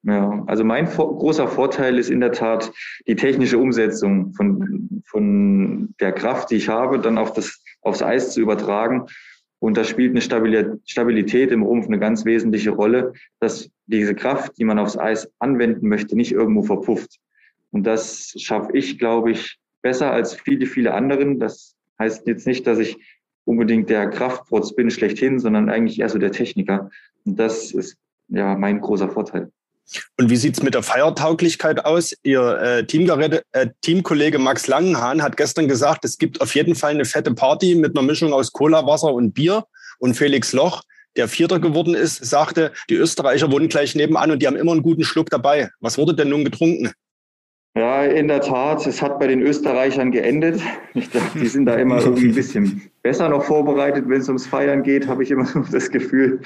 Ja, 0.04 0.44
also 0.48 0.64
mein 0.64 0.88
großer 0.88 1.48
Vorteil 1.48 2.00
ist 2.00 2.10
in 2.10 2.22
der 2.22 2.32
Tat 2.32 2.72
die 3.08 3.16
technische 3.16 3.60
Umsetzung 3.60 4.34
von, 4.34 5.04
von 5.06 5.94
der 6.00 6.12
Kraft, 6.12 6.50
die 6.50 6.56
ich 6.56 6.70
habe, 6.70 7.00
dann 7.00 7.20
auf 7.20 7.34
das, 7.34 7.64
aufs 7.82 8.02
Eis 8.02 8.34
zu 8.34 8.42
übertragen 8.42 9.06
und 9.62 9.78
da 9.78 9.84
spielt 9.84 10.12
eine 10.12 10.80
Stabilität 10.86 11.52
im 11.52 11.62
Rumpf 11.62 11.86
eine 11.86 12.00
ganz 12.00 12.26
wesentliche 12.26 12.72
Rolle, 12.72 13.14
dass 13.40 13.70
diese 13.86 14.16
Kraft, 14.16 14.58
die 14.58 14.64
man 14.64 14.80
aufs 14.80 14.98
Eis 14.98 15.32
anwenden 15.38 15.88
möchte, 15.88 16.16
nicht 16.16 16.32
irgendwo 16.32 16.64
verpufft. 16.64 17.20
Und 17.70 17.86
das 17.86 18.34
schaffe 18.40 18.76
ich, 18.76 18.98
glaube 18.98 19.32
ich, 19.32 19.60
besser 19.84 20.12
als 20.12 20.34
viele, 20.34 20.66
viele 20.66 20.96
anderen. 20.96 21.40
Das 21.40 21.76
heißt 22.00 22.26
jetzt 22.28 22.48
nicht, 22.48 22.66
dass 22.66 22.80
ich 22.80 22.98
unbedingt 23.46 23.92
der 23.92 24.10
Kraftprotz 24.10 24.74
bin 24.76 24.90
schlechthin, 24.90 25.38
sondern 25.38 25.70
eigentlich 25.70 26.00
eher 26.00 26.10
so 26.10 26.18
der 26.18 26.32
Techniker. 26.32 26.90
Und 27.24 27.38
das 27.38 27.72
ist 27.72 28.00
ja 28.30 28.58
mein 28.58 28.82
großer 28.82 29.10
Vorteil. 29.10 29.52
Und 30.18 30.30
wie 30.30 30.38
sieht's 30.38 30.64
mit 30.64 30.74
der 30.74 30.84
Feiertauglichkeit 30.84 31.86
aus? 31.86 32.16
Ihr 32.24 32.58
äh, 32.60 32.86
Teamgerede, 32.86 33.44
äh, 33.52 33.68
Teamkollege 33.82 34.40
Max 34.40 34.68
Langenhahn 34.68 35.22
hat 35.22 35.38
gestern 35.38 35.68
gesagt, 35.68 36.06
es 36.06 36.18
gibt 36.18 36.42
auf 36.42 36.56
jeden 36.56 36.76
Fall 36.76 36.92
eine 36.92 37.06
fette 37.06 37.34
Party 37.34 37.76
mit 37.76 37.98
einer 37.98 38.06
Mischung 38.06 38.34
aus 38.34 38.52
Cola, 38.52 38.86
Wasser 38.86 39.14
und 39.14 39.34
Bier. 39.34 39.66
Und 40.00 40.16
Felix 40.16 40.54
Loch, 40.54 40.82
der 41.16 41.28
Vierter 41.28 41.60
geworden 41.60 41.94
ist, 41.94 42.26
sagte, 42.26 42.72
die 42.90 42.96
Österreicher 42.96 43.52
wohnen 43.52 43.68
gleich 43.68 43.96
nebenan 43.96 44.32
und 44.32 44.42
die 44.42 44.48
haben 44.48 44.56
immer 44.56 44.72
einen 44.72 44.82
guten 44.82 45.04
Schluck 45.04 45.30
dabei. 45.30 45.70
Was 45.80 45.98
wurde 45.98 46.16
denn 46.16 46.30
nun 46.30 46.46
getrunken? 46.46 46.92
Ja, 47.76 48.04
in 48.04 48.28
der 48.28 48.42
Tat, 48.42 48.86
es 48.86 49.02
hat 49.02 49.20
bei 49.20 49.28
den 49.28 49.42
Österreichern 49.42 50.12
geendet. 50.12 50.60
Ich 50.94 51.10
dachte, 51.10 51.40
die 51.40 51.48
sind 51.48 51.66
da 51.66 51.76
immer 51.76 52.00
irgendwie 52.04 52.28
ein 52.28 52.36
bisschen 52.36 52.92
besser 53.02 53.30
noch 53.30 53.44
vorbereitet, 53.44 54.06
wenn 54.08 54.22
es 54.22 54.28
ums 54.28 54.46
Feiern 54.46 54.84
geht, 54.84 55.08
habe 55.08 55.24
ich 55.24 55.32
immer 55.32 55.48
das 55.72 55.90
Gefühl 55.90 56.42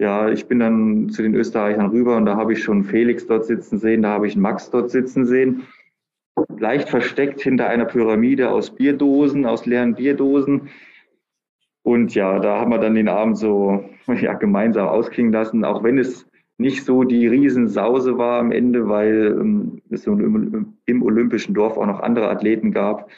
ja, 0.00 0.28
ich 0.28 0.46
bin 0.46 0.60
dann 0.60 1.08
zu 1.10 1.22
den 1.22 1.34
Österreichern 1.34 1.90
rüber 1.90 2.16
und 2.16 2.26
da 2.26 2.36
habe 2.36 2.52
ich 2.52 2.62
schon 2.62 2.84
Felix 2.84 3.26
dort 3.26 3.46
sitzen 3.46 3.78
sehen, 3.78 4.02
da 4.02 4.10
habe 4.10 4.26
ich 4.26 4.36
Max 4.36 4.70
dort 4.70 4.90
sitzen 4.90 5.26
sehen. 5.26 5.62
Leicht 6.58 6.88
versteckt 6.88 7.40
hinter 7.40 7.68
einer 7.68 7.84
Pyramide 7.84 8.50
aus 8.50 8.70
Bierdosen, 8.70 9.44
aus 9.44 9.66
leeren 9.66 9.96
Bierdosen. 9.96 10.68
Und 11.82 12.14
ja, 12.14 12.38
da 12.38 12.60
haben 12.60 12.70
wir 12.70 12.78
dann 12.78 12.94
den 12.94 13.08
Abend 13.08 13.38
so 13.38 13.84
ja, 14.20 14.34
gemeinsam 14.34 14.86
ausklingen 14.88 15.32
lassen, 15.32 15.64
auch 15.64 15.82
wenn 15.82 15.98
es 15.98 16.26
nicht 16.58 16.84
so 16.84 17.04
die 17.04 17.26
Riesensause 17.26 18.18
war 18.18 18.40
am 18.40 18.52
Ende, 18.52 18.88
weil 18.88 19.36
ähm, 19.40 19.80
es 19.90 20.06
im, 20.06 20.74
im 20.86 21.02
Olympischen 21.02 21.54
Dorf 21.54 21.76
auch 21.76 21.86
noch 21.86 22.00
andere 22.00 22.28
Athleten 22.28 22.72
gab, 22.72 23.08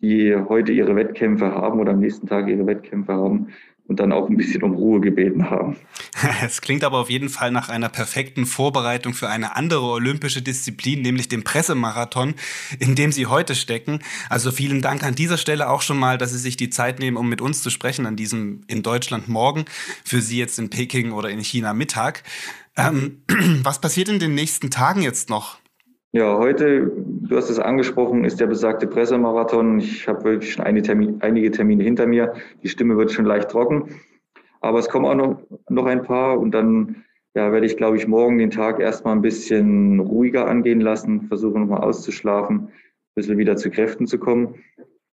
die 0.00 0.34
heute 0.34 0.72
ihre 0.72 0.96
Wettkämpfe 0.96 1.52
haben 1.52 1.80
oder 1.80 1.92
am 1.92 2.00
nächsten 2.00 2.26
Tag 2.26 2.48
ihre 2.48 2.66
Wettkämpfe 2.66 3.12
haben. 3.12 3.48
Und 3.88 4.00
dann 4.00 4.12
auch 4.12 4.28
ein 4.28 4.36
bisschen 4.36 4.62
um 4.62 4.74
Ruhe 4.74 5.00
gebeten 5.00 5.50
haben. 5.50 5.76
Es 6.42 6.60
klingt 6.60 6.84
aber 6.84 6.98
auf 6.98 7.10
jeden 7.10 7.28
Fall 7.28 7.50
nach 7.50 7.68
einer 7.68 7.88
perfekten 7.88 8.44
Vorbereitung 8.46 9.14
für 9.14 9.28
eine 9.28 9.56
andere 9.56 9.82
olympische 9.82 10.42
Disziplin, 10.42 11.02
nämlich 11.02 11.28
den 11.28 11.42
Pressemarathon, 11.42 12.34
in 12.78 12.94
dem 12.94 13.12
Sie 13.12 13.26
heute 13.26 13.54
stecken. 13.54 14.00
Also 14.28 14.52
vielen 14.52 14.82
Dank 14.82 15.02
an 15.02 15.14
dieser 15.14 15.38
Stelle 15.38 15.68
auch 15.68 15.82
schon 15.82 15.98
mal, 15.98 16.18
dass 16.18 16.32
Sie 16.32 16.38
sich 16.38 16.56
die 16.56 16.70
Zeit 16.70 16.98
nehmen, 16.98 17.16
um 17.16 17.28
mit 17.28 17.40
uns 17.40 17.62
zu 17.62 17.70
sprechen 17.70 18.06
an 18.06 18.16
diesem 18.16 18.60
in 18.66 18.82
Deutschland 18.82 19.28
morgen, 19.28 19.64
für 20.04 20.20
Sie 20.20 20.38
jetzt 20.38 20.58
in 20.58 20.70
Peking 20.70 21.12
oder 21.12 21.30
in 21.30 21.40
China 21.40 21.72
Mittag. 21.72 22.22
Ähm, 22.76 23.22
was 23.62 23.80
passiert 23.80 24.08
in 24.08 24.18
den 24.18 24.34
nächsten 24.34 24.70
Tagen 24.70 25.02
jetzt 25.02 25.30
noch? 25.30 25.58
Ja, 26.12 26.38
heute, 26.38 26.90
du 26.96 27.36
hast 27.36 27.50
es 27.50 27.58
angesprochen, 27.58 28.24
ist 28.24 28.40
der 28.40 28.46
besagte 28.46 28.86
Pressemarathon. 28.86 29.78
Ich 29.78 30.08
habe 30.08 30.24
wirklich 30.24 30.54
schon 30.54 30.64
einige 30.64 30.86
Termine, 30.86 31.18
einige 31.20 31.50
Termine 31.50 31.84
hinter 31.84 32.06
mir. 32.06 32.32
Die 32.62 32.68
Stimme 32.70 32.96
wird 32.96 33.12
schon 33.12 33.26
leicht 33.26 33.50
trocken. 33.50 33.90
Aber 34.62 34.78
es 34.78 34.88
kommen 34.88 35.04
auch 35.04 35.14
noch, 35.14 35.42
noch 35.68 35.84
ein 35.84 36.02
paar 36.02 36.38
und 36.40 36.52
dann 36.52 37.04
ja, 37.34 37.52
werde 37.52 37.66
ich, 37.66 37.76
glaube 37.76 37.98
ich, 37.98 38.08
morgen 38.08 38.38
den 38.38 38.50
Tag 38.50 38.80
erstmal 38.80 39.16
ein 39.16 39.20
bisschen 39.20 40.00
ruhiger 40.00 40.48
angehen 40.48 40.80
lassen, 40.80 41.28
versuche 41.28 41.58
nochmal 41.58 41.82
auszuschlafen, 41.82 42.68
ein 42.68 42.72
bisschen 43.14 43.36
wieder 43.36 43.56
zu 43.56 43.70
Kräften 43.70 44.06
zu 44.06 44.18
kommen, 44.18 44.54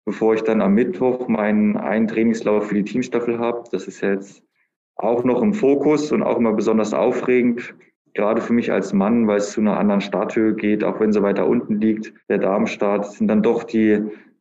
bevor 0.04 0.34
ich 0.34 0.42
dann 0.42 0.62
am 0.62 0.74
Mittwoch 0.74 1.26
meinen 1.26 1.76
einen 1.76 2.06
Trainingslauf 2.06 2.68
für 2.68 2.76
die 2.76 2.84
Teamstaffel 2.84 3.40
habe. 3.40 3.64
Das 3.72 3.88
ist 3.88 4.00
jetzt 4.00 4.44
auch 4.94 5.24
noch 5.24 5.42
im 5.42 5.54
Fokus 5.54 6.12
und 6.12 6.22
auch 6.22 6.38
immer 6.38 6.52
besonders 6.52 6.94
aufregend 6.94 7.74
gerade 8.14 8.40
für 8.40 8.52
mich 8.52 8.72
als 8.72 8.92
Mann, 8.92 9.26
weil 9.26 9.38
es 9.38 9.52
zu 9.52 9.60
einer 9.60 9.78
anderen 9.78 10.00
Starthöhe 10.00 10.54
geht, 10.54 10.84
auch 10.84 11.00
wenn 11.00 11.12
sie 11.12 11.22
weiter 11.22 11.46
unten 11.46 11.80
liegt, 11.80 12.12
der 12.28 12.38
Darmstart, 12.38 13.12
sind 13.12 13.28
dann 13.28 13.42
doch 13.42 13.64
die, 13.64 14.00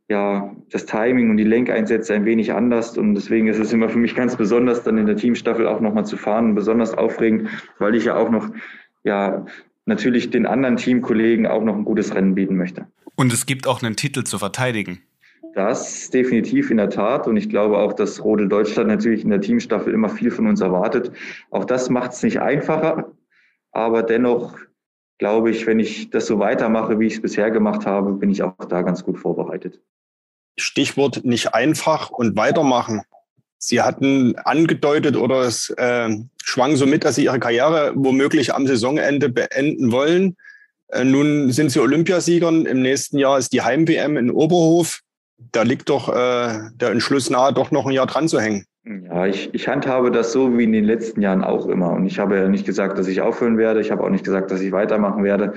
ja, 0.10 0.56
das 0.72 0.86
Timing 0.86 1.32
und 1.32 1.38
die 1.38 1.44
Lenkeinsätze 1.44 2.13
ein 2.13 2.25
wenig 2.25 2.53
anders. 2.53 2.98
Und 2.98 3.15
deswegen 3.15 3.48
ist 3.48 3.60
es 3.60 3.74
immer 3.74 3.89
für 3.89 3.98
mich 3.98 4.15
ganz 4.15 4.36
besonders, 4.36 4.84
dann 4.84 4.98
in 4.98 5.08
der 5.08 5.18
Teamstaffel 5.18 5.68
auch 5.68 5.82
nochmal 5.82 6.06
zu 6.06 6.18
fahren, 6.18 6.56
besonders 6.56 6.96
aufregend, 6.96 7.50
weil 7.80 7.96
ich 7.96 8.06
ja 8.06 8.15
auch 8.15 8.30
noch, 8.30 8.50
ja, 9.03 9.46
natürlich 9.86 10.30
den 10.30 10.46
anderen 10.46 10.77
Teamkollegen 10.77 11.48
auch 11.48 11.63
noch 11.63 11.75
ein 11.75 11.84
gutes 11.84 12.15
Rennen 12.15 12.36
bieten 12.36 12.56
möchte. 12.56 12.88
Und 13.15 13.34
es 13.34 13.46
gibt 13.46 13.68
auch 13.68 13.82
einen 13.82 13.96
Titel 13.96 14.24
zu 14.24 14.38
verteidigen. 14.38 15.00
Das 15.56 16.10
definitiv 16.10 16.72
in 16.72 16.77
der 16.77 16.89
Tat. 16.89 17.27
Und 17.27 17.38
ich 17.38 17.50
glaube 17.50 17.77
auch, 17.77 17.94
dass 17.94 18.24
Rodel 18.24 18.48
Deutschland 18.48 18.88
natürlich 18.88 19.24
in 19.24 19.30
der 19.30 19.42
Teamstaffel 19.42 19.94
immer 19.94 20.10
viel 20.10 20.32
von 20.32 20.48
uns 20.48 20.62
erwartet. 20.62 21.12
Auch 21.51 21.65
das 21.65 21.89
macht 21.89 22.13
es 22.13 22.24
nicht 22.24 22.42
einfacher. 22.42 23.12
Aber 23.74 24.03
dennoch 24.03 24.58
glaube 25.18 25.51
ich, 25.51 25.65
wenn 25.65 25.80
ich 25.80 26.10
das 26.10 26.27
so 26.27 26.39
weitermache, 26.39 27.00
wie 27.00 27.08
ich 27.08 27.15
es 27.15 27.22
bisher 27.22 27.51
gemacht 27.51 27.86
habe, 27.86 28.13
bin 28.13 28.30
ich 28.30 28.44
auch 28.44 28.53
da 28.70 28.82
ganz 28.82 29.03
gut 29.03 29.20
vorbereitet. 29.20 29.82
Stichwort 30.58 31.25
nicht 31.25 31.53
einfach 31.53 32.12
und 32.12 32.36
weitermachen. 32.36 33.01
Sie 33.58 33.82
hatten 33.82 34.36
angedeutet 34.36 35.15
oder 35.15 35.42
es 35.42 35.70
äh, 35.72 36.10
schwang 36.44 36.75
so 36.75 36.86
mit, 36.86 37.06
dass 37.06 37.15
Sie 37.15 37.24
Ihre 37.24 37.39
Karriere 37.39 37.94
womöglich 37.96 38.53
am 38.53 38.68
Saisonende 38.68 39.30
beenden 39.30 39.92
wollen. 39.92 40.36
Äh, 40.89 41.06
nun 41.06 41.51
sind 41.51 41.72
Sie 41.72 41.80
Olympiasiegern. 41.80 42.65
Im 42.65 42.82
nächsten 42.82 43.18
Jahr 43.18 43.38
ist 43.38 43.53
die 43.53 43.62
Heim-WM 43.62 44.18
in 44.18 44.30
Oberhof. 44.30 45.00
Da 45.38 45.63
liegt 45.63 45.89
doch 45.89 46.10
äh, 46.10 46.70
der 46.75 46.92
Entschluss 46.92 47.30
nahe, 47.30 47.53
doch 47.53 47.72
noch 47.72 47.86
ein 47.86 47.94
Jahr 47.94 48.06
dran 48.06 48.27
zu 48.27 48.39
hängen. 48.39 48.65
Ja, 48.86 49.25
ich, 49.28 49.54
ich 49.54 49.68
handhabe 49.70 50.12
das 50.12 50.34
so 50.34 50.58
wie 50.58 50.66
in 50.66 50.74
den 50.74 50.84
letzten 50.84 51.22
Jahren 51.22 51.44
auch 51.44 51.68
immer. 51.68 51.92
Und 51.92 52.06
ich 52.06 52.20
habe 52.20 52.38
ja 52.38 52.50
nicht 52.50 52.66
gesagt, 52.66 52.98
dass 52.98 53.08
ich 53.08 53.22
aufhören 53.22 53.58
werde. 53.58 53.80
Ich 53.80 53.92
habe 53.92 54.04
auch 54.04 54.10
nicht 54.10 54.25
gesagt, 54.25 54.52
dass 54.52 54.60
ich 54.62 54.74
weitermachen 54.74 55.24
werde. 55.24 55.54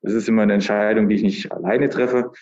Es 0.00 0.14
ist 0.14 0.28
immer 0.28 0.42
eine 0.42 0.54
Entscheidung, 0.54 1.08
die 1.08 1.16
ich 1.16 1.22
nicht 1.22 1.52
alleine 1.52 1.90
treffe. 1.90 2.32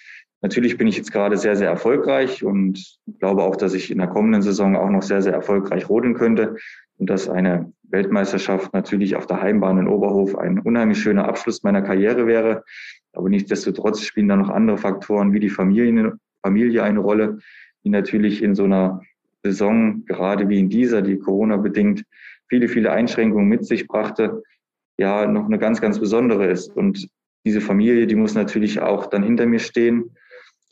Natürlich 0.41 0.79
bin 0.79 0.87
ich 0.87 0.97
jetzt 0.97 1.13
gerade 1.13 1.37
sehr, 1.37 1.57
sehr 1.57 1.69
erfolgreich 1.69 2.45
und 2.45 2.99
glaube 3.19 3.43
auch, 3.43 3.57
dass 3.57 3.75
ich 3.75 3.91
in 3.91 3.99
der 3.99 4.07
kommenden 4.07 4.41
Saison 4.41 4.77
auch 4.77 4.89
noch 4.89 5.03
sehr, 5.03 5.21
sehr 5.21 5.35
erfolgreich 5.35 5.89
rodeln 5.89 6.15
könnte 6.15 6.57
und 6.97 7.11
dass 7.11 7.29
eine 7.29 7.73
Weltmeisterschaft 7.83 8.73
natürlich 8.73 9.17
auf 9.17 9.27
der 9.27 9.43
Heimbahn 9.43 9.79
in 9.79 9.89
Oberhof 9.89 10.39
ein 10.39 10.61
unheimlich 10.61 10.99
schöner 10.99 11.29
Abschluss 11.29 11.63
meiner 11.63 11.83
Karriere 11.83 12.27
wäre. 12.27 12.65
Aber 13.13 13.29
nichtsdestotrotz 13.29 14.01
spielen 14.03 14.29
da 14.29 14.37
noch 14.37 14.49
andere 14.49 14.79
Faktoren 14.79 15.33
wie 15.33 15.41
die 15.41 15.51
Familie, 15.51 16.15
Familie 16.43 16.85
eine 16.85 17.01
Rolle, 17.01 17.39
die 17.85 17.91
natürlich 17.91 18.43
in 18.43 18.55
so 18.55 18.65
einer 18.65 19.03
Saison, 19.43 20.05
gerade 20.07 20.49
wie 20.49 20.59
in 20.59 20.69
dieser, 20.69 21.03
die 21.03 21.19
Corona-bedingt 21.19 22.05
viele, 22.49 22.69
viele 22.69 22.93
Einschränkungen 22.93 23.49
mit 23.49 23.65
sich 23.65 23.87
brachte, 23.87 24.43
ja 24.99 25.27
noch 25.27 25.47
eine 25.47 25.59
ganz, 25.59 25.81
ganz 25.81 25.99
besondere 25.99 26.47
ist. 26.47 26.77
Und 26.77 27.09
diese 27.45 27.61
Familie, 27.61 28.07
die 28.07 28.17
muss 28.17 28.35
natürlich 28.35 28.81
auch 28.81 29.07
dann 29.07 29.23
hinter 29.23 29.47
mir 29.47 29.61
stehen 29.61 30.11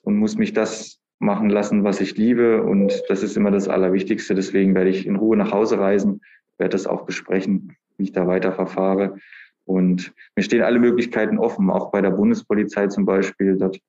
und 0.03 0.17
muss 0.17 0.37
mich 0.37 0.53
das 0.53 0.99
machen 1.19 1.49
lassen, 1.49 1.83
was 1.83 2.01
ich 2.01 2.17
liebe. 2.17 2.63
Und 2.63 3.03
das 3.09 3.23
ist 3.23 3.37
immer 3.37 3.51
das 3.51 3.69
Allerwichtigste. 3.69 4.35
Deswegen 4.35 4.75
werde 4.75 4.91
ich 4.91 5.07
in 5.07 5.17
Ruhe 5.17 5.37
nach 5.37 5.53
Hause 5.53 5.79
reisen, 5.79 6.21
werde 6.59 6.73
das 6.73 6.87
auch 6.87 7.07
besprechen, 7.07 7.77
wie 7.97 8.05
ich 8.05 8.13
da 8.13 8.27
weiter 8.27 8.53
verfahre. 8.53 9.17
Und 9.65 10.13
mir 10.37 10.43
stehen 10.43 10.63
alle 10.63 10.79
Möglichkeiten 10.79 11.39
offen, 11.39 11.71
auch 11.71 11.91
bei 11.91 12.01
der 12.01 12.11
Bundespolizei 12.11 12.89
zum 12.89 13.07
Beispiel. 13.07 13.57
Dort 13.57 13.81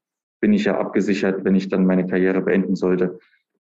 bin 0.41 0.53
ich 0.53 0.65
ja 0.65 0.77
abgesichert, 0.77 1.43
wenn 1.43 1.55
ich 1.55 1.67
dann 1.67 1.85
meine 1.85 2.07
Karriere 2.07 2.41
beenden 2.41 2.75
sollte 2.75 3.19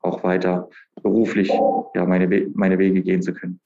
auch 0.03 0.23
weiter 0.23 0.69
beruflich 1.01 1.49
ja, 1.95 2.05
meine, 2.05 2.29
We 2.29 2.47
meine 2.53 2.77
Wege 2.77 3.01
gehen 3.01 3.21
zu 3.21 3.33
können. 3.33 3.59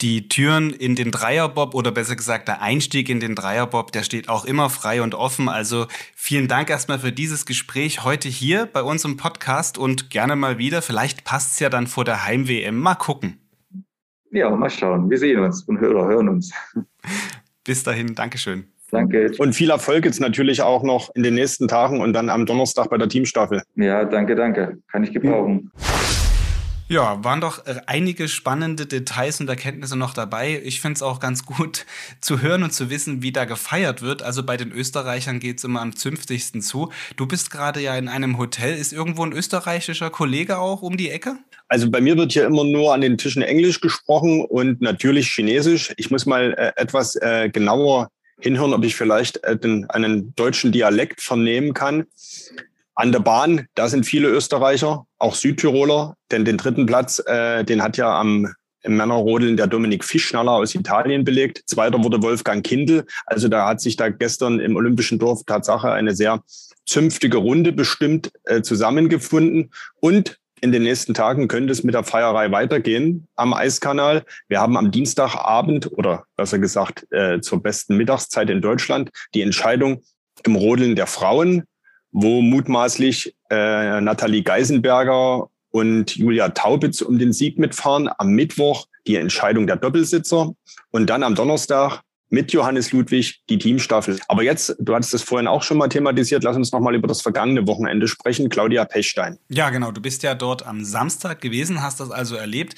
Die 0.00 0.28
Türen 0.28 0.70
in 0.70 0.94
den 0.94 1.10
Dreierbob 1.10 1.74
oder 1.74 1.90
besser 1.90 2.14
gesagt 2.14 2.46
der 2.46 2.62
Einstieg 2.62 3.08
in 3.08 3.18
den 3.18 3.34
Dreierbob, 3.34 3.90
der 3.90 4.04
steht 4.04 4.28
auch 4.28 4.44
immer 4.44 4.70
frei 4.70 5.02
und 5.02 5.16
offen. 5.16 5.48
Also 5.48 5.86
vielen 6.14 6.46
Dank 6.46 6.70
erstmal 6.70 7.00
für 7.00 7.10
dieses 7.10 7.46
Gespräch 7.46 8.04
heute 8.04 8.28
hier 8.28 8.66
bei 8.66 8.82
uns 8.82 9.04
im 9.04 9.16
Podcast 9.16 9.76
und 9.76 10.08
gerne 10.10 10.36
mal 10.36 10.56
wieder. 10.58 10.82
Vielleicht 10.82 11.24
passt 11.24 11.54
es 11.54 11.58
ja 11.58 11.68
dann 11.68 11.88
vor 11.88 12.04
der 12.04 12.24
Heim-WM. 12.24 12.78
Mal 12.78 12.94
gucken. 12.94 13.38
Ja, 14.30 14.50
mal 14.50 14.70
schauen. 14.70 15.10
Wir 15.10 15.18
sehen 15.18 15.40
uns 15.40 15.62
und 15.64 15.80
hören 15.80 16.28
uns. 16.28 16.52
Bis 17.64 17.82
dahin, 17.82 18.14
Dankeschön. 18.14 18.68
Danke. 18.90 19.30
Und 19.38 19.54
viel 19.54 19.70
Erfolg 19.70 20.04
jetzt 20.04 20.20
natürlich 20.20 20.62
auch 20.62 20.82
noch 20.82 21.14
in 21.14 21.22
den 21.22 21.34
nächsten 21.34 21.68
Tagen 21.68 22.00
und 22.00 22.12
dann 22.12 22.30
am 22.30 22.46
Donnerstag 22.46 22.88
bei 22.90 22.98
der 22.98 23.08
Teamstaffel. 23.08 23.62
Ja, 23.76 24.04
danke, 24.04 24.34
danke. 24.34 24.78
Kann 24.90 25.04
ich 25.04 25.12
gebrauchen. 25.12 25.70
Ja, 26.90 27.22
waren 27.22 27.42
doch 27.42 27.66
äh, 27.66 27.82
einige 27.84 28.28
spannende 28.28 28.86
Details 28.86 29.42
und 29.42 29.48
Erkenntnisse 29.50 29.94
noch 29.94 30.14
dabei. 30.14 30.62
Ich 30.64 30.80
finde 30.80 30.94
es 30.94 31.02
auch 31.02 31.20
ganz 31.20 31.44
gut 31.44 31.84
zu 32.22 32.40
hören 32.40 32.62
und 32.62 32.72
zu 32.72 32.88
wissen, 32.88 33.22
wie 33.22 33.30
da 33.30 33.44
gefeiert 33.44 34.00
wird. 34.00 34.22
Also 34.22 34.42
bei 34.42 34.56
den 34.56 34.72
Österreichern 34.72 35.38
geht 35.38 35.58
es 35.58 35.64
immer 35.64 35.82
am 35.82 35.94
zünftigsten 35.94 36.62
zu. 36.62 36.90
Du 37.16 37.26
bist 37.26 37.50
gerade 37.50 37.80
ja 37.80 37.94
in 37.98 38.08
einem 38.08 38.38
Hotel. 38.38 38.74
Ist 38.74 38.94
irgendwo 38.94 39.22
ein 39.22 39.32
österreichischer 39.32 40.08
Kollege 40.08 40.58
auch 40.58 40.80
um 40.80 40.96
die 40.96 41.10
Ecke? 41.10 41.36
Also 41.68 41.90
bei 41.90 42.00
mir 42.00 42.16
wird 42.16 42.32
hier 42.32 42.46
immer 42.46 42.64
nur 42.64 42.94
an 42.94 43.02
den 43.02 43.18
Tischen 43.18 43.42
Englisch 43.42 43.82
gesprochen 43.82 44.46
und 44.46 44.80
natürlich 44.80 45.28
Chinesisch. 45.28 45.92
Ich 45.98 46.10
muss 46.10 46.24
mal 46.24 46.54
äh, 46.54 46.72
etwas 46.80 47.16
äh, 47.16 47.50
genauer 47.50 48.08
hinhören, 48.40 48.74
ob 48.74 48.84
ich 48.84 48.96
vielleicht 48.96 49.42
äh, 49.44 49.56
den, 49.56 49.88
einen 49.90 50.34
deutschen 50.34 50.72
Dialekt 50.72 51.20
vernehmen 51.20 51.74
kann. 51.74 52.06
An 52.94 53.12
der 53.12 53.20
Bahn, 53.20 53.66
da 53.74 53.88
sind 53.88 54.04
viele 54.04 54.28
Österreicher, 54.28 55.06
auch 55.18 55.34
Südtiroler, 55.34 56.16
denn 56.30 56.44
den 56.44 56.56
dritten 56.56 56.86
Platz, 56.86 57.22
äh, 57.26 57.64
den 57.64 57.82
hat 57.82 57.96
ja 57.96 58.18
am 58.18 58.52
im 58.82 58.96
Männerrodeln 58.96 59.56
der 59.56 59.66
Dominik 59.66 60.04
Fischschnaller 60.04 60.52
aus 60.52 60.74
Italien 60.74 61.24
belegt. 61.24 61.62
Zweiter 61.66 62.02
wurde 62.02 62.22
Wolfgang 62.22 62.64
Kindl. 62.64 63.04
Also 63.26 63.48
da 63.48 63.66
hat 63.66 63.80
sich 63.80 63.96
da 63.96 64.08
gestern 64.08 64.60
im 64.60 64.76
Olympischen 64.76 65.18
Dorf 65.18 65.44
Tatsache 65.44 65.90
eine 65.90 66.14
sehr 66.14 66.42
zünftige 66.86 67.38
Runde 67.38 67.72
bestimmt 67.72 68.30
äh, 68.44 68.62
zusammengefunden. 68.62 69.70
Und 70.00 70.38
in 70.60 70.72
den 70.72 70.82
nächsten 70.82 71.14
Tagen 71.14 71.48
könnte 71.48 71.72
es 71.72 71.84
mit 71.84 71.94
der 71.94 72.04
Feierei 72.04 72.50
weitergehen 72.50 73.26
am 73.36 73.54
Eiskanal. 73.54 74.24
Wir 74.48 74.60
haben 74.60 74.76
am 74.76 74.90
Dienstagabend 74.90 75.90
oder 75.92 76.24
besser 76.36 76.58
gesagt 76.58 77.06
äh, 77.10 77.40
zur 77.40 77.62
besten 77.62 77.96
Mittagszeit 77.96 78.50
in 78.50 78.60
Deutschland 78.60 79.10
die 79.34 79.42
Entscheidung 79.42 80.02
im 80.44 80.56
Rodeln 80.56 80.96
der 80.96 81.06
Frauen, 81.06 81.64
wo 82.12 82.40
mutmaßlich 82.40 83.34
äh, 83.50 84.00
Nathalie 84.00 84.42
Geisenberger 84.42 85.48
und 85.70 86.16
Julia 86.16 86.48
Taubitz 86.50 87.02
um 87.02 87.18
den 87.18 87.32
Sieg 87.32 87.58
mitfahren. 87.58 88.08
Am 88.18 88.30
Mittwoch 88.30 88.86
die 89.06 89.16
Entscheidung 89.16 89.66
der 89.66 89.76
Doppelsitzer 89.76 90.52
und 90.90 91.10
dann 91.10 91.22
am 91.22 91.34
Donnerstag 91.34 92.02
mit 92.30 92.52
Johannes 92.52 92.92
Ludwig 92.92 93.42
die 93.48 93.58
Teamstaffel. 93.58 94.18
Aber 94.28 94.42
jetzt, 94.42 94.76
du 94.78 94.94
hattest 94.94 95.14
das 95.14 95.22
vorhin 95.22 95.46
auch 95.46 95.62
schon 95.62 95.78
mal 95.78 95.88
thematisiert, 95.88 96.44
lass 96.44 96.56
uns 96.56 96.72
noch 96.72 96.80
mal 96.80 96.94
über 96.94 97.08
das 97.08 97.22
vergangene 97.22 97.66
Wochenende 97.66 98.08
sprechen. 98.08 98.48
Claudia 98.48 98.84
Pechstein. 98.84 99.38
Ja, 99.48 99.70
genau. 99.70 99.92
Du 99.92 100.00
bist 100.00 100.22
ja 100.22 100.34
dort 100.34 100.66
am 100.66 100.84
Samstag 100.84 101.40
gewesen, 101.40 101.82
hast 101.82 102.00
das 102.00 102.10
also 102.10 102.36
erlebt. 102.36 102.74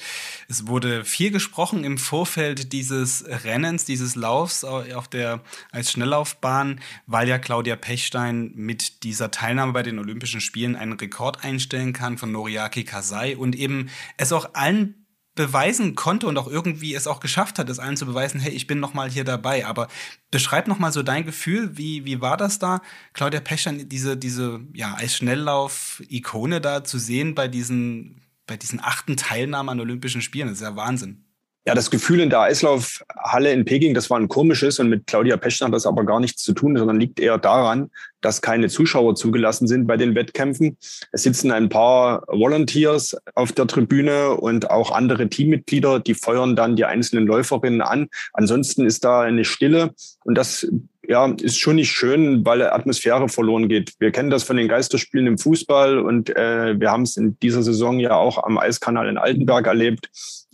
Es 0.47 0.67
wurde 0.67 1.03
viel 1.05 1.31
gesprochen 1.31 1.83
im 1.83 1.97
Vorfeld 1.97 2.73
dieses 2.73 3.25
Rennens, 3.43 3.85
dieses 3.85 4.15
Laufs 4.15 4.63
auf 4.63 5.07
der 5.07 5.41
als 5.71 5.91
Schnelllaufbahn, 5.91 6.79
weil 7.07 7.27
ja 7.27 7.37
Claudia 7.37 7.75
Pechstein 7.75 8.51
mit 8.55 9.03
dieser 9.03 9.31
Teilnahme 9.31 9.73
bei 9.73 9.83
den 9.83 9.99
Olympischen 9.99 10.41
Spielen 10.41 10.75
einen 10.75 10.93
Rekord 10.93 11.43
einstellen 11.43 11.93
kann 11.93 12.17
von 12.17 12.31
Noriaki 12.31 12.83
Kasai 12.83 13.35
und 13.37 13.55
eben 13.55 13.89
es 14.17 14.31
auch 14.31 14.49
allen 14.53 15.00
beweisen 15.35 15.95
konnte 15.95 16.27
und 16.27 16.37
auch 16.37 16.47
irgendwie 16.47 16.93
es 16.93 17.07
auch 17.07 17.19
geschafft 17.19 17.57
hat, 17.57 17.69
es 17.69 17.79
allen 17.79 17.97
zu 17.97 18.05
beweisen, 18.05 18.39
hey, 18.39 18.51
ich 18.51 18.67
bin 18.67 18.79
noch 18.79 18.93
mal 18.93 19.09
hier 19.09 19.23
dabei. 19.23 19.65
Aber 19.65 19.87
beschreib 20.29 20.67
noch 20.67 20.79
mal 20.79 20.91
so 20.91 21.03
dein 21.03 21.25
Gefühl, 21.25 21.77
wie, 21.77 22.05
wie 22.05 22.21
war 22.21 22.37
das 22.37 22.59
da, 22.59 22.81
Claudia 23.13 23.39
Peschern, 23.39 23.87
diese, 23.87 24.17
diese 24.17 24.61
ja, 24.73 24.93
als 24.93 25.15
Schnelllauf-Ikone 25.15 26.59
da 26.61 26.83
zu 26.83 26.99
sehen 26.99 27.35
bei 27.35 27.47
diesen 27.47 28.21
bei 28.51 28.57
diesen 28.57 28.81
achten 28.81 29.15
Teilnahmen 29.15 29.69
an 29.69 29.79
Olympischen 29.79 30.21
Spielen. 30.21 30.49
Das 30.49 30.57
ist 30.57 30.63
ja 30.63 30.75
Wahnsinn. 30.75 31.23
Ja, 31.63 31.75
das 31.75 31.91
Gefühl 31.91 32.21
in 32.21 32.31
der 32.31 32.39
Eislaufhalle 32.39 33.51
in 33.51 33.65
Peking, 33.65 33.93
das 33.93 34.09
war 34.09 34.19
ein 34.19 34.27
komisches 34.27 34.79
und 34.79 34.89
mit 34.89 35.05
Claudia 35.05 35.37
Peschner 35.37 35.67
hat 35.67 35.75
das 35.75 35.85
aber 35.85 36.03
gar 36.05 36.19
nichts 36.19 36.41
zu 36.41 36.53
tun, 36.53 36.75
sondern 36.75 36.99
liegt 36.99 37.19
eher 37.19 37.37
daran, 37.37 37.91
dass 38.19 38.41
keine 38.41 38.67
Zuschauer 38.67 39.13
zugelassen 39.13 39.67
sind 39.67 39.85
bei 39.85 39.95
den 39.95 40.15
Wettkämpfen. 40.15 40.77
Es 41.11 41.21
sitzen 41.21 41.51
ein 41.51 41.69
paar 41.69 42.23
Volunteers 42.25 43.15
auf 43.35 43.51
der 43.51 43.67
Tribüne 43.67 44.31
und 44.31 44.71
auch 44.71 44.89
andere 44.89 45.29
Teammitglieder, 45.29 45.99
die 45.99 46.15
feuern 46.15 46.55
dann 46.55 46.75
die 46.75 46.85
einzelnen 46.85 47.27
Läuferinnen 47.27 47.81
an. 47.81 48.07
Ansonsten 48.33 48.83
ist 48.83 49.05
da 49.05 49.21
eine 49.21 49.45
Stille 49.45 49.93
und 50.23 50.39
das 50.39 50.67
ja, 51.07 51.27
ist 51.27 51.59
schon 51.59 51.75
nicht 51.75 51.91
schön, 51.91 52.43
weil 52.43 52.63
Atmosphäre 52.63 53.29
verloren 53.29 53.69
geht. 53.69 53.93
Wir 53.99 54.11
kennen 54.11 54.31
das 54.31 54.41
von 54.41 54.57
den 54.57 54.67
Geisterspielen 54.67 55.27
im 55.27 55.37
Fußball 55.37 55.99
und 55.99 56.35
äh, 56.35 56.79
wir 56.79 56.89
haben 56.89 57.03
es 57.03 57.17
in 57.17 57.37
dieser 57.39 57.61
Saison 57.61 57.99
ja 57.99 58.15
auch 58.15 58.43
am 58.43 58.57
Eiskanal 58.57 59.07
in 59.07 59.19
Altenberg 59.19 59.67
erlebt 59.67 60.09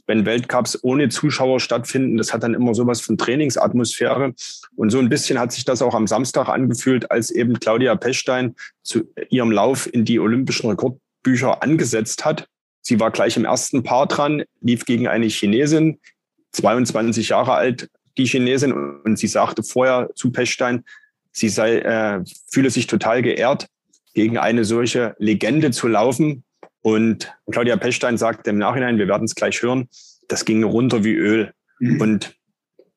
wenn 0.08 0.26
Weltcups 0.26 0.80
ohne 0.84 1.10
Zuschauer 1.10 1.60
stattfinden, 1.60 2.18
das 2.18 2.34
hat 2.34 2.42
dann 2.42 2.54
immer 2.54 2.74
sowas 2.74 3.02
von 3.02 3.18
Trainingsatmosphäre. 3.18 4.34
Und 4.76 4.90
so 4.90 5.00
ein 5.00 5.10
bisschen 5.10 5.38
hat 5.38 5.52
sich 5.52 5.66
das 5.66 5.82
auch 5.82 5.94
am 5.94 6.08
Samstag 6.08 6.48
angefühlt, 6.48 7.12
als 7.12 7.30
eben 7.30 7.60
Claudia 7.60 7.96
Pechstein 7.96 8.56
zu 8.84 9.04
ihrem 9.30 9.52
Lauf 9.52 9.92
in 9.92 10.06
die 10.06 10.20
olympischen 10.20 10.70
Rekordbücher 10.70 11.62
angesetzt 11.62 12.26
hat. 12.26 12.48
Sie 12.82 13.00
war 13.00 13.12
gleich 13.12 13.36
im 13.36 13.46
ersten 13.46 13.84
Paar 13.84 14.08
dran, 14.08 14.44
lief 14.62 14.86
gegen 14.86 15.08
eine 15.08 15.28
Chinesin, 15.28 16.00
22 16.54 17.30
Jahre 17.30 17.54
alt, 17.54 17.90
die 18.18 18.26
Chinesin, 18.26 18.72
und 18.72 19.20
sie 19.20 19.28
sagte 19.28 19.62
vorher 19.62 20.10
zu 20.16 20.32
Pechstein, 20.32 20.86
sie 21.34 21.50
sei, 21.50 21.80
äh, 21.80 22.24
fühle 22.50 22.70
sich 22.70 22.88
total 22.88 23.22
geehrt, 23.22 23.68
gegen 24.14 24.38
eine 24.38 24.64
solche 24.64 25.16
Legende 25.20 25.72
zu 25.72 25.88
laufen, 25.88 26.44
und 26.88 27.34
Claudia 27.52 27.76
Pechstein 27.76 28.18
sagt 28.18 28.48
im 28.48 28.60
Nachhinein, 28.60 28.98
wir 28.98 29.10
werden 29.10 29.26
es 29.26 29.36
gleich 29.36 29.62
hören, 29.62 29.90
das 30.30 30.46
ging 30.46 30.64
runter 30.64 31.04
wie 31.04 31.16
Öl. 31.16 31.52
Mhm. 31.80 32.00
Und 32.00 32.36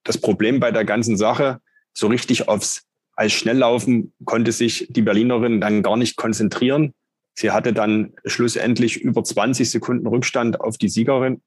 das 0.05 0.17
Problem 0.17 0.61
bei 0.61 0.71
der 0.71 0.85
ganzen 0.85 1.17
Sache, 1.17 1.59
so 1.93 2.07
richtig 2.07 2.47
aufs 2.47 2.85
als 3.17 3.33
Schnelllaufen 3.33 4.13
konnte 4.25 4.53
sich 4.53 4.87
die 4.91 5.03
Berlinerin 5.03 5.61
dann 5.61 5.83
gar 5.83 5.97
nicht 5.97 6.15
konzentrieren. 6.15 6.95
Sie 7.35 7.51
hatte 7.51 7.73
dann 7.73 8.13
schlussendlich 8.25 9.01
über 9.01 9.25
20 9.25 9.69
Sekunden 9.69 10.07
Rückstand 10.07 10.61
auf 10.61 10.79
die 10.79 10.89
Siegerin. 10.89 11.43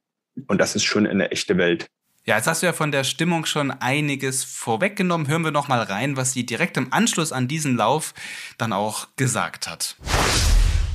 Und 0.48 0.60
das 0.60 0.76
ist 0.76 0.84
schon 0.84 1.08
eine 1.08 1.32
echte 1.32 1.56
Welt. 1.56 1.88
Ja, 2.26 2.36
jetzt 2.36 2.48
hast 2.48 2.62
du 2.62 2.66
ja 2.66 2.74
von 2.74 2.92
der 2.92 3.06
Stimmung 3.06 3.46
schon 3.46 3.72
einiges 3.72 4.44
vorweggenommen. 4.44 5.30
Hören 5.30 5.46
wir 5.46 5.52
noch 5.52 5.70
mal 5.70 5.82
rein, 5.82 6.18
was 6.18 6.34
sie 6.34 6.46
direkt 6.46 6.76
im 6.76 6.92
Anschluss 6.92 7.32
an 7.32 7.48
diesen 7.48 7.78
Lauf 7.78 8.14
dann 8.58 8.74
auch 8.74 9.08
gesagt 9.16 9.70
hat. 9.70 9.96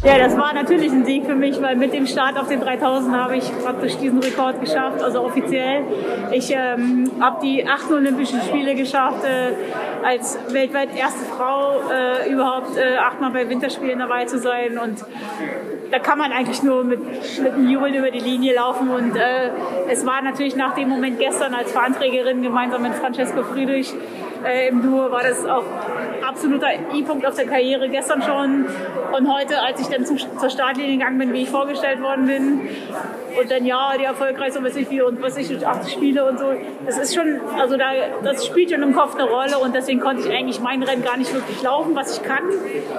Ja, 0.05 0.17
das 0.17 0.37
war 0.37 0.55
natürlich 0.55 0.93
ein 0.93 1.05
Sieg 1.05 1.27
für 1.27 1.35
mich, 1.35 1.61
weil 1.61 1.75
mit 1.75 1.93
dem 1.93 2.07
Start 2.07 2.39
auf 2.39 2.47
den 2.47 2.61
3000 2.61 3.17
habe 3.17 3.37
ich 3.37 3.51
praktisch 3.65 3.97
diesen 3.97 4.21
Rekord 4.21 4.61
geschafft, 4.61 5.03
also 5.03 5.23
offiziell. 5.23 5.83
Ich 6.31 6.55
ähm, 6.55 7.11
habe 7.21 7.41
die 7.43 7.67
acht 7.67 7.91
Olympischen 7.91 8.41
Spiele 8.43 8.77
geschafft, 8.77 9.25
äh, 9.25 10.07
als 10.07 10.39
weltweit 10.53 10.97
erste 10.97 11.25
Frau 11.25 11.81
äh, 11.91 12.31
überhaupt 12.31 12.77
äh, 12.77 12.97
achtmal 12.97 13.33
bei 13.33 13.49
Winterspielen 13.49 13.99
dabei 13.99 14.25
zu 14.27 14.39
sein. 14.39 14.79
Und 14.79 15.05
da 15.91 15.99
kann 15.99 16.19
man 16.19 16.31
eigentlich 16.31 16.63
nur 16.63 16.85
mit, 16.85 17.01
mit 17.43 17.53
einem 17.53 17.69
Jubeln 17.69 17.95
über 17.95 18.13
die 18.13 18.21
Linie 18.21 18.55
laufen. 18.55 18.91
Und 18.91 19.17
äh, 19.17 19.51
es 19.91 20.07
war 20.07 20.23
natürlich 20.23 20.55
nach 20.55 20.77
dem 20.77 20.91
Moment 20.91 21.19
gestern 21.19 21.55
als 21.55 21.73
Veranträgerin 21.73 22.41
gemeinsam 22.43 22.83
mit 22.83 22.95
Francesco 22.95 23.43
Friedrich 23.43 23.93
äh, 24.45 24.69
im 24.69 24.83
Duo, 24.83 25.11
war 25.11 25.23
das 25.23 25.45
auch 25.45 25.65
absoluter 26.27 26.69
I-Punkt 26.95 27.27
auf 27.27 27.35
der 27.35 27.47
Karriere 27.47 27.89
gestern 27.89 28.23
schon. 28.23 28.67
Und 29.17 29.33
heute, 29.33 29.61
als 29.61 29.81
ich 29.81 29.89
dann 29.89 30.05
zum, 30.05 30.19
zur 30.19 30.51
Startlinie 30.51 30.99
gegangen 30.99 31.19
bin, 31.19 31.33
wie 31.33 31.43
ich 31.43 31.51
vorgestellt 31.51 32.01
worden 32.03 32.27
bin, 32.27 32.61
und 33.41 33.51
dann 33.51 33.65
ja, 33.65 33.93
die 33.99 34.05
erfolgreichste, 34.05 34.63
was 34.63 34.77
ich 34.77 34.91
wie 34.91 35.03
und 35.03 35.21
was 35.23 35.37
ich 35.37 35.67
80 35.67 35.93
Spiele 35.93 36.25
und 36.25 36.39
so, 36.39 36.53
das 36.87 36.99
ist 36.99 37.15
schon, 37.15 37.41
also 37.59 37.77
da, 37.77 37.91
das 38.23 38.47
spielt 38.47 38.71
schon 38.71 38.83
im 38.83 38.95
Kopf 38.95 39.15
eine 39.15 39.25
Rolle 39.25 39.59
und 39.59 39.75
deswegen 39.75 40.01
konnte 40.01 40.29
ich 40.29 40.35
eigentlich 40.35 40.61
mein 40.61 40.83
Rennen 40.83 41.03
gar 41.03 41.17
nicht 41.17 41.33
wirklich 41.33 41.63
laufen, 41.63 41.95
was 41.95 42.17
ich 42.17 42.23
kann. 42.23 42.43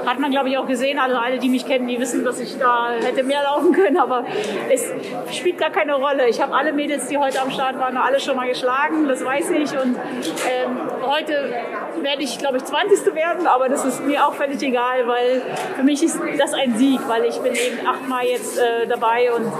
Hat 0.05 0.19
man, 0.19 0.31
glaube 0.31 0.49
ich, 0.49 0.57
auch 0.57 0.67
gesehen. 0.67 0.99
Also 0.99 1.17
alle, 1.17 1.39
die 1.39 1.49
mich 1.49 1.65
kennen, 1.65 1.87
die 1.87 1.99
wissen, 1.99 2.23
dass 2.23 2.39
ich 2.39 2.57
da 2.57 2.91
hätte 3.01 3.23
mehr 3.23 3.43
laufen 3.43 3.71
können, 3.71 3.97
aber 3.97 4.25
es 4.69 4.91
spielt 5.31 5.57
gar 5.57 5.71
keine 5.71 5.95
Rolle. 5.95 6.27
Ich 6.27 6.41
habe 6.41 6.55
alle 6.55 6.73
Mädels, 6.73 7.07
die 7.07 7.17
heute 7.17 7.41
am 7.41 7.51
Start 7.51 7.79
waren, 7.79 7.97
alle 7.97 8.19
schon 8.19 8.35
mal 8.35 8.47
geschlagen, 8.47 9.07
das 9.07 9.23
weiß 9.23 9.51
ich. 9.51 9.71
Und 9.71 9.95
ähm, 9.95 10.79
heute 11.05 11.53
werde 12.01 12.23
ich, 12.23 12.37
glaube 12.37 12.57
ich, 12.57 12.65
20. 12.65 13.13
werden, 13.15 13.47
aber 13.47 13.69
das 13.69 13.85
ist 13.85 14.05
mir 14.05 14.25
auch 14.25 14.33
völlig 14.33 14.61
egal, 14.61 15.07
weil 15.07 15.41
für 15.75 15.83
mich 15.83 16.03
ist 16.03 16.19
das 16.37 16.53
ein 16.53 16.77
Sieg, 16.77 16.99
weil 17.07 17.25
ich 17.25 17.37
bin 17.39 17.53
eben 17.53 17.85
achtmal 17.85 18.25
jetzt 18.25 18.57
äh, 18.57 18.87
dabei 18.87 19.31
und 19.33 19.51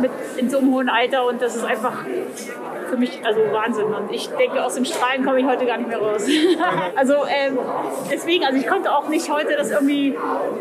mit 0.00 0.10
in 0.36 0.50
so 0.50 0.58
einem 0.58 0.72
hohen 0.72 0.88
Alter 0.88 1.26
und 1.26 1.40
das 1.40 1.56
ist 1.56 1.64
einfach 1.64 2.04
für 2.90 2.96
mich 2.96 3.20
also 3.24 3.40
Wahnsinn. 3.52 3.86
Und 3.86 4.12
ich 4.12 4.28
denke, 4.30 4.62
aus 4.64 4.74
dem 4.74 4.84
Strahlen 4.84 5.24
komme 5.24 5.40
ich 5.40 5.46
heute 5.46 5.64
gar 5.64 5.78
nicht 5.78 5.88
mehr 5.88 5.98
raus. 5.98 6.26
also 6.96 7.14
ähm, 7.28 7.58
deswegen, 8.10 8.44
also 8.44 8.58
ich 8.58 8.66
konnte 8.66 8.92
auch 8.92 9.08
nicht 9.08 9.30
heute 9.30 9.54
das 9.56 9.70
irgendwie 9.70 10.16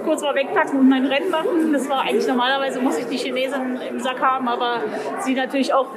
kurz 0.05 0.21
mal 0.21 0.35
wegpacken 0.35 0.79
und 0.79 0.87
mein 0.87 1.05
Rennen 1.05 1.31
machen. 1.31 1.73
Das 1.73 1.89
war 1.89 2.01
eigentlich 2.01 2.27
normalerweise 2.27 2.79
muss 2.79 2.97
ich 2.97 3.05
die 3.07 3.17
Chinesin 3.17 3.79
im 3.89 3.99
Sack 3.99 4.21
haben, 4.21 4.47
aber 4.47 4.81
sie 5.21 5.33
natürlich 5.33 5.73
auch 5.73 5.87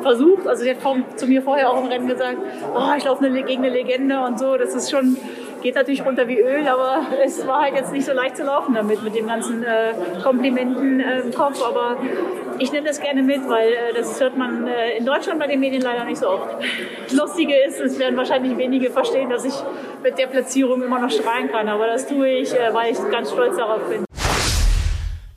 versucht. 0.00 0.46
Also 0.46 0.64
sie 0.64 0.70
hat 0.70 0.78
zu 1.16 1.26
mir 1.26 1.42
vorher 1.42 1.70
auch 1.70 1.82
im 1.82 1.88
Rennen 1.88 2.08
gesagt, 2.08 2.38
oh, 2.74 2.92
ich 2.96 3.04
laufe 3.04 3.30
gegen 3.30 3.64
eine 3.64 3.72
Legende 3.72 4.20
und 4.20 4.38
so. 4.38 4.56
Das 4.56 4.74
ist 4.74 4.90
schon 4.90 5.16
geht 5.62 5.74
natürlich 5.76 6.04
runter 6.04 6.28
wie 6.28 6.38
Öl, 6.38 6.66
aber 6.68 7.06
es 7.24 7.46
war 7.46 7.62
halt 7.62 7.74
jetzt 7.74 7.92
nicht 7.92 8.04
so 8.04 8.12
leicht 8.12 8.36
zu 8.36 8.44
laufen 8.44 8.74
damit, 8.74 9.02
mit 9.02 9.14
den 9.14 9.26
ganzen 9.26 9.62
äh, 9.62 9.94
Komplimenten 10.22 11.00
äh, 11.00 11.20
im 11.20 11.32
Kopf. 11.32 11.62
Aber 11.62 11.96
ich 12.58 12.72
nehme 12.72 12.86
das 12.86 13.00
gerne 13.00 13.22
mit, 13.22 13.48
weil 13.48 13.68
äh, 13.68 13.94
das 13.94 14.20
hört 14.20 14.36
man 14.36 14.66
äh, 14.66 14.96
in 14.98 15.06
Deutschland 15.06 15.38
bei 15.40 15.46
den 15.46 15.60
Medien 15.60 15.82
leider 15.82 16.04
nicht 16.04 16.18
so 16.18 16.28
oft. 16.28 16.48
Lustige 17.12 17.54
ist, 17.66 17.80
es 17.80 17.98
werden 17.98 18.16
wahrscheinlich 18.16 18.56
wenige 18.58 18.90
verstehen, 18.90 19.30
dass 19.30 19.44
ich 19.44 19.54
mit 20.02 20.18
der 20.18 20.26
Platzierung 20.26 20.82
immer 20.82 20.98
noch 20.98 21.10
strahlen 21.10 21.50
kann, 21.50 21.68
aber 21.68 21.86
das 21.86 22.06
tue 22.06 22.28
ich, 22.28 22.52
äh, 22.52 22.74
weil 22.74 22.92
ich 22.92 22.98
ganz 23.10 23.30
stolz 23.30 23.56
darauf 23.56 23.88
bin. 23.88 24.04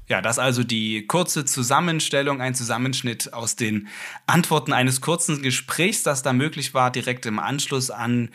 Ja, 0.07 0.21
das 0.21 0.37
also 0.37 0.63
die 0.63 1.07
kurze 1.07 1.45
Zusammenstellung, 1.45 2.39
ein 2.39 2.53
Zusammenschnitt 2.53 3.33
aus 3.33 3.55
den 3.55 3.87
Antworten 4.27 4.71
eines 4.71 5.01
kurzen 5.01 5.41
Gesprächs, 5.41 6.03
das 6.03 6.21
da 6.21 6.31
möglich 6.31 6.75
war, 6.75 6.91
direkt 6.91 7.25
im 7.25 7.39
Anschluss 7.39 7.89
an 7.89 8.29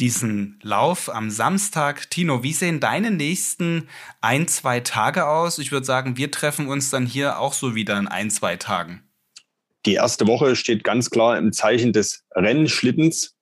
diesen 0.00 0.58
Lauf 0.62 1.08
am 1.14 1.30
Samstag. 1.30 2.10
Tino, 2.10 2.42
wie 2.42 2.52
sehen 2.52 2.80
deine 2.80 3.10
nächsten 3.10 3.88
ein, 4.20 4.48
zwei 4.48 4.80
Tage 4.80 5.26
aus? 5.26 5.58
Ich 5.58 5.72
würde 5.72 5.86
sagen, 5.86 6.16
wir 6.16 6.30
treffen 6.30 6.68
uns 6.68 6.90
dann 6.90 7.06
hier 7.06 7.38
auch 7.38 7.52
so 7.52 7.74
wieder 7.74 7.98
in 7.98 8.08
ein, 8.08 8.30
zwei 8.30 8.56
Tagen. 8.56 9.02
Die 9.86 9.94
erste 9.94 10.26
Woche 10.26 10.56
steht 10.56 10.84
ganz 10.84 11.10
klar 11.10 11.38
im 11.38 11.52
Zeichen 11.52 11.92
des 11.92 12.24
Rennschlittens. 12.34 13.34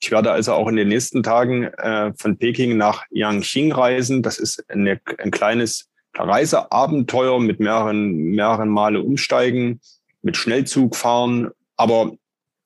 Ich 0.00 0.10
werde 0.10 0.30
also 0.30 0.52
auch 0.52 0.68
in 0.68 0.76
den 0.76 0.88
nächsten 0.88 1.22
Tagen 1.22 1.64
äh, 1.64 2.12
von 2.16 2.38
Peking 2.38 2.76
nach 2.76 3.04
Yangqing 3.10 3.72
reisen. 3.72 4.22
Das 4.22 4.38
ist 4.38 4.64
eine, 4.70 5.00
ein 5.18 5.30
kleines 5.30 5.88
Reiseabenteuer 6.14 7.40
mit 7.40 7.60
mehreren, 7.60 8.12
mehreren 8.12 8.68
Male 8.68 9.00
umsteigen, 9.00 9.80
mit 10.22 10.36
Schnellzug 10.36 10.96
fahren. 10.96 11.50
Aber 11.76 12.12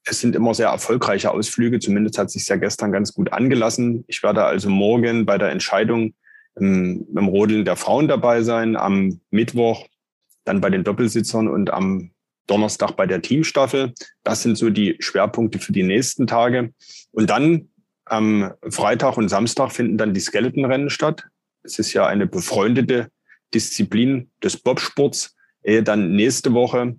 es 0.04 0.20
sind 0.20 0.36
immer 0.36 0.54
sehr 0.54 0.68
erfolgreiche 0.68 1.30
Ausflüge. 1.30 1.78
Zumindest 1.78 2.18
hat 2.18 2.30
sich 2.30 2.46
ja 2.48 2.56
gestern 2.56 2.92
ganz 2.92 3.14
gut 3.14 3.32
angelassen. 3.32 4.04
Ich 4.06 4.22
werde 4.22 4.44
also 4.44 4.68
morgen 4.68 5.24
bei 5.24 5.38
der 5.38 5.50
Entscheidung 5.50 6.14
im, 6.56 7.06
im 7.14 7.28
Rodeln 7.28 7.64
der 7.64 7.76
Frauen 7.76 8.06
dabei 8.06 8.42
sein, 8.42 8.76
am 8.76 9.20
Mittwoch 9.30 9.86
dann 10.44 10.60
bei 10.60 10.70
den 10.70 10.84
Doppelsitzern 10.84 11.48
und 11.48 11.70
am 11.70 12.10
Donnerstag 12.46 12.92
bei 12.92 13.06
der 13.06 13.22
Teamstaffel. 13.22 13.94
Das 14.22 14.42
sind 14.42 14.58
so 14.58 14.68
die 14.68 14.96
Schwerpunkte 15.00 15.58
für 15.58 15.72
die 15.72 15.82
nächsten 15.82 16.26
Tage. 16.26 16.74
Und 17.12 17.30
dann 17.30 17.70
am 18.04 18.52
Freitag 18.68 19.16
und 19.16 19.30
Samstag 19.30 19.72
finden 19.72 19.96
dann 19.96 20.12
die 20.12 20.20
Skeletonrennen 20.20 20.90
statt. 20.90 21.24
Es 21.62 21.78
ist 21.78 21.94
ja 21.94 22.06
eine 22.06 22.26
befreundete 22.26 23.08
Disziplin 23.54 24.30
des 24.42 24.58
Bobsports. 24.58 25.34
Dann 25.62 26.14
nächste 26.14 26.52
Woche 26.52 26.96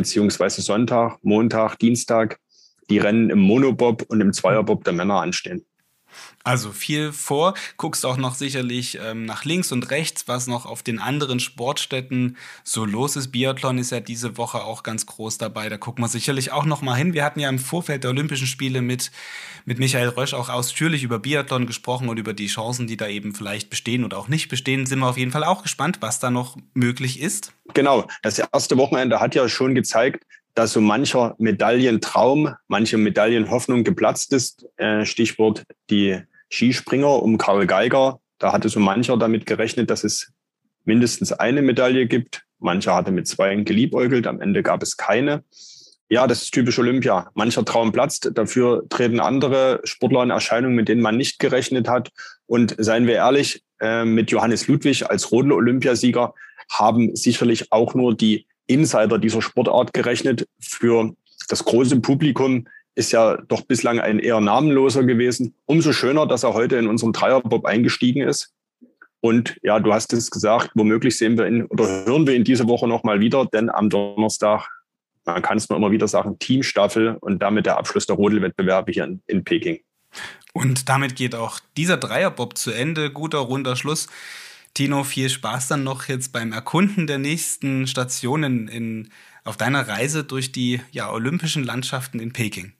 beziehungsweise 0.00 0.62
Sonntag, 0.62 1.18
Montag, 1.22 1.76
Dienstag 1.78 2.38
die 2.88 2.96
Rennen 2.96 3.28
im 3.28 3.38
Monobob 3.38 4.02
und 4.08 4.22
im 4.22 4.32
Zweierbob 4.32 4.82
der 4.84 4.94
Männer 4.94 5.20
anstehen. 5.20 5.66
Also 6.42 6.72
viel 6.72 7.12
vor, 7.12 7.52
guckst 7.76 8.06
auch 8.06 8.16
noch 8.16 8.34
sicherlich 8.34 8.98
ähm, 9.02 9.26
nach 9.26 9.44
links 9.44 9.72
und 9.72 9.90
rechts, 9.90 10.26
was 10.26 10.46
noch 10.46 10.64
auf 10.64 10.82
den 10.82 10.98
anderen 10.98 11.38
Sportstätten 11.38 12.38
so 12.64 12.86
los 12.86 13.16
ist. 13.16 13.28
Biathlon 13.28 13.76
ist 13.76 13.90
ja 13.90 14.00
diese 14.00 14.38
Woche 14.38 14.64
auch 14.64 14.82
ganz 14.82 15.04
groß 15.04 15.36
dabei, 15.36 15.68
da 15.68 15.76
gucken 15.76 16.02
wir 16.02 16.08
sicherlich 16.08 16.50
auch 16.50 16.64
noch 16.64 16.80
mal 16.80 16.94
hin. 16.94 17.12
Wir 17.12 17.24
hatten 17.24 17.40
ja 17.40 17.48
im 17.50 17.58
Vorfeld 17.58 18.04
der 18.04 18.10
Olympischen 18.10 18.46
Spiele 18.46 18.80
mit, 18.80 19.10
mit 19.66 19.78
Michael 19.78 20.08
Rösch 20.08 20.32
auch 20.32 20.48
ausführlich 20.48 21.02
über 21.02 21.18
Biathlon 21.18 21.66
gesprochen 21.66 22.08
und 22.08 22.18
über 22.18 22.32
die 22.32 22.46
Chancen, 22.46 22.86
die 22.86 22.96
da 22.96 23.06
eben 23.06 23.34
vielleicht 23.34 23.68
bestehen 23.68 24.04
oder 24.04 24.16
auch 24.16 24.28
nicht 24.28 24.48
bestehen. 24.48 24.86
Sind 24.86 25.00
wir 25.00 25.08
auf 25.08 25.18
jeden 25.18 25.32
Fall 25.32 25.44
auch 25.44 25.62
gespannt, 25.62 25.98
was 26.00 26.20
da 26.20 26.30
noch 26.30 26.56
möglich 26.72 27.20
ist. 27.20 27.52
Genau, 27.74 28.08
das 28.22 28.38
erste 28.38 28.78
Wochenende 28.78 29.20
hat 29.20 29.34
ja 29.34 29.48
schon 29.48 29.74
gezeigt, 29.74 30.24
dass 30.54 30.72
so 30.72 30.80
mancher 30.80 31.34
Medaillentraum, 31.38 32.54
manche 32.68 32.98
Medaillenhoffnung 32.98 33.84
geplatzt 33.84 34.32
ist. 34.32 34.66
Äh, 34.76 35.04
Stichwort 35.04 35.64
die 35.90 36.20
Skispringer 36.50 37.22
um 37.22 37.38
Karl 37.38 37.66
Geiger. 37.66 38.20
Da 38.38 38.52
hatte 38.52 38.68
so 38.68 38.80
mancher 38.80 39.16
damit 39.16 39.46
gerechnet, 39.46 39.90
dass 39.90 40.04
es 40.04 40.32
mindestens 40.84 41.32
eine 41.32 41.62
Medaille 41.62 42.06
gibt. 42.06 42.42
Mancher 42.58 42.94
hatte 42.94 43.12
mit 43.12 43.26
zwei 43.26 43.54
geliebäugelt, 43.56 44.26
am 44.26 44.40
Ende 44.40 44.62
gab 44.62 44.82
es 44.82 44.96
keine. 44.96 45.44
Ja, 46.08 46.26
das 46.26 46.42
ist 46.42 46.50
typisch 46.52 46.78
Olympia. 46.78 47.30
Mancher 47.34 47.64
Traum 47.64 47.92
platzt, 47.92 48.32
dafür 48.34 48.82
treten 48.88 49.20
andere 49.20 49.80
Sportler 49.84 50.24
in 50.24 50.30
Erscheinung, 50.30 50.74
mit 50.74 50.88
denen 50.88 51.02
man 51.02 51.16
nicht 51.16 51.38
gerechnet 51.38 51.88
hat. 51.88 52.10
Und 52.46 52.74
seien 52.78 53.06
wir 53.06 53.14
ehrlich, 53.14 53.62
äh, 53.80 54.04
mit 54.04 54.32
Johannes 54.32 54.66
Ludwig 54.66 55.08
als 55.08 55.30
Rodel-Olympiasieger 55.30 56.34
haben 56.72 57.14
sicherlich 57.14 57.70
auch 57.70 57.94
nur 57.94 58.16
die 58.16 58.46
Insider 58.70 59.18
dieser 59.18 59.42
Sportart 59.42 59.92
gerechnet. 59.92 60.46
Für 60.60 61.12
das 61.48 61.64
große 61.64 62.00
Publikum 62.00 62.66
ist 62.94 63.12
ja 63.12 63.36
doch 63.36 63.62
bislang 63.62 64.00
ein 64.00 64.18
eher 64.18 64.40
namenloser 64.40 65.04
gewesen. 65.04 65.54
Umso 65.66 65.92
schöner, 65.92 66.26
dass 66.26 66.44
er 66.44 66.54
heute 66.54 66.76
in 66.76 66.86
unserem 66.86 67.12
Dreierbob 67.12 67.64
eingestiegen 67.66 68.22
ist. 68.22 68.52
Und 69.20 69.58
ja, 69.62 69.80
du 69.80 69.92
hast 69.92 70.12
es 70.12 70.30
gesagt, 70.30 70.70
womöglich 70.74 71.18
sehen 71.18 71.36
wir 71.36 71.46
ihn 71.46 71.66
oder 71.66 71.84
hören 72.06 72.26
wir 72.26 72.34
ihn 72.34 72.44
diese 72.44 72.68
Woche 72.68 72.88
nochmal 72.88 73.20
wieder, 73.20 73.44
denn 73.46 73.68
am 73.68 73.90
Donnerstag, 73.90 74.66
man 75.26 75.42
kann 75.42 75.58
es 75.58 75.68
nur 75.68 75.76
immer 75.76 75.90
wieder 75.90 76.08
sagen, 76.08 76.38
Teamstaffel 76.38 77.16
und 77.20 77.40
damit 77.42 77.66
der 77.66 77.76
Abschluss 77.76 78.06
der 78.06 78.16
Rodelwettbewerbe 78.16 78.92
hier 78.92 79.04
in, 79.04 79.22
in 79.26 79.44
Peking. 79.44 79.80
Und 80.54 80.88
damit 80.88 81.16
geht 81.16 81.34
auch 81.34 81.60
dieser 81.76 81.98
Dreierbob 81.98 82.56
zu 82.56 82.70
Ende. 82.70 83.10
Guter 83.10 83.38
runder 83.38 83.76
Schluss. 83.76 84.08
Tino, 84.74 85.04
viel 85.04 85.28
Spaß 85.28 85.68
dann 85.68 85.84
noch 85.84 86.08
jetzt 86.08 86.32
beim 86.32 86.52
Erkunden 86.52 87.06
der 87.06 87.18
nächsten 87.18 87.86
Stationen 87.86 88.68
in, 88.68 89.10
auf 89.44 89.56
deiner 89.56 89.88
Reise 89.88 90.24
durch 90.24 90.52
die 90.52 90.80
ja, 90.92 91.12
olympischen 91.12 91.64
Landschaften 91.64 92.20
in 92.20 92.32
Peking. 92.32 92.72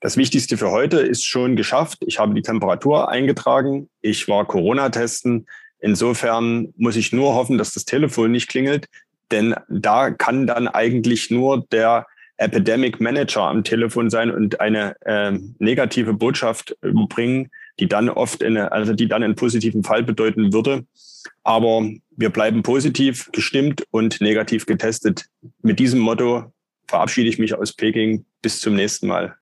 Das 0.00 0.16
Wichtigste 0.16 0.56
für 0.56 0.70
heute 0.70 0.98
ist 0.98 1.24
schon 1.24 1.54
geschafft. 1.54 1.98
Ich 2.06 2.18
habe 2.18 2.34
die 2.34 2.42
Temperatur 2.42 3.08
eingetragen. 3.08 3.88
Ich 4.00 4.26
war 4.26 4.44
Corona-Testen. 4.44 5.46
Insofern 5.78 6.74
muss 6.76 6.96
ich 6.96 7.12
nur 7.12 7.34
hoffen, 7.34 7.56
dass 7.56 7.72
das 7.72 7.84
Telefon 7.84 8.32
nicht 8.32 8.48
klingelt, 8.48 8.86
denn 9.30 9.54
da 9.68 10.10
kann 10.10 10.46
dann 10.46 10.68
eigentlich 10.68 11.30
nur 11.30 11.66
der 11.72 12.06
Epidemic 12.36 13.00
Manager 13.00 13.42
am 13.42 13.64
Telefon 13.64 14.10
sein 14.10 14.30
und 14.30 14.60
eine 14.60 14.96
äh, 15.02 15.38
negative 15.58 16.12
Botschaft 16.14 16.76
überbringen, 16.82 17.50
die 17.80 17.88
dann 17.88 18.08
oft 18.08 18.42
eine, 18.42 18.72
also 18.72 18.92
die 18.92 19.08
dann 19.08 19.22
einen 19.22 19.34
positiven 19.34 19.82
Fall 19.82 20.02
bedeuten 20.02 20.52
würde. 20.52 20.84
Aber 21.42 21.88
wir 22.10 22.30
bleiben 22.30 22.62
positiv 22.62 23.30
gestimmt 23.32 23.84
und 23.90 24.20
negativ 24.20 24.66
getestet. 24.66 25.26
Mit 25.62 25.78
diesem 25.78 26.00
Motto 26.00 26.52
verabschiede 26.88 27.28
ich 27.28 27.38
mich 27.38 27.54
aus 27.54 27.72
Peking. 27.72 28.24
Bis 28.42 28.60
zum 28.60 28.74
nächsten 28.74 29.06
Mal. 29.06 29.36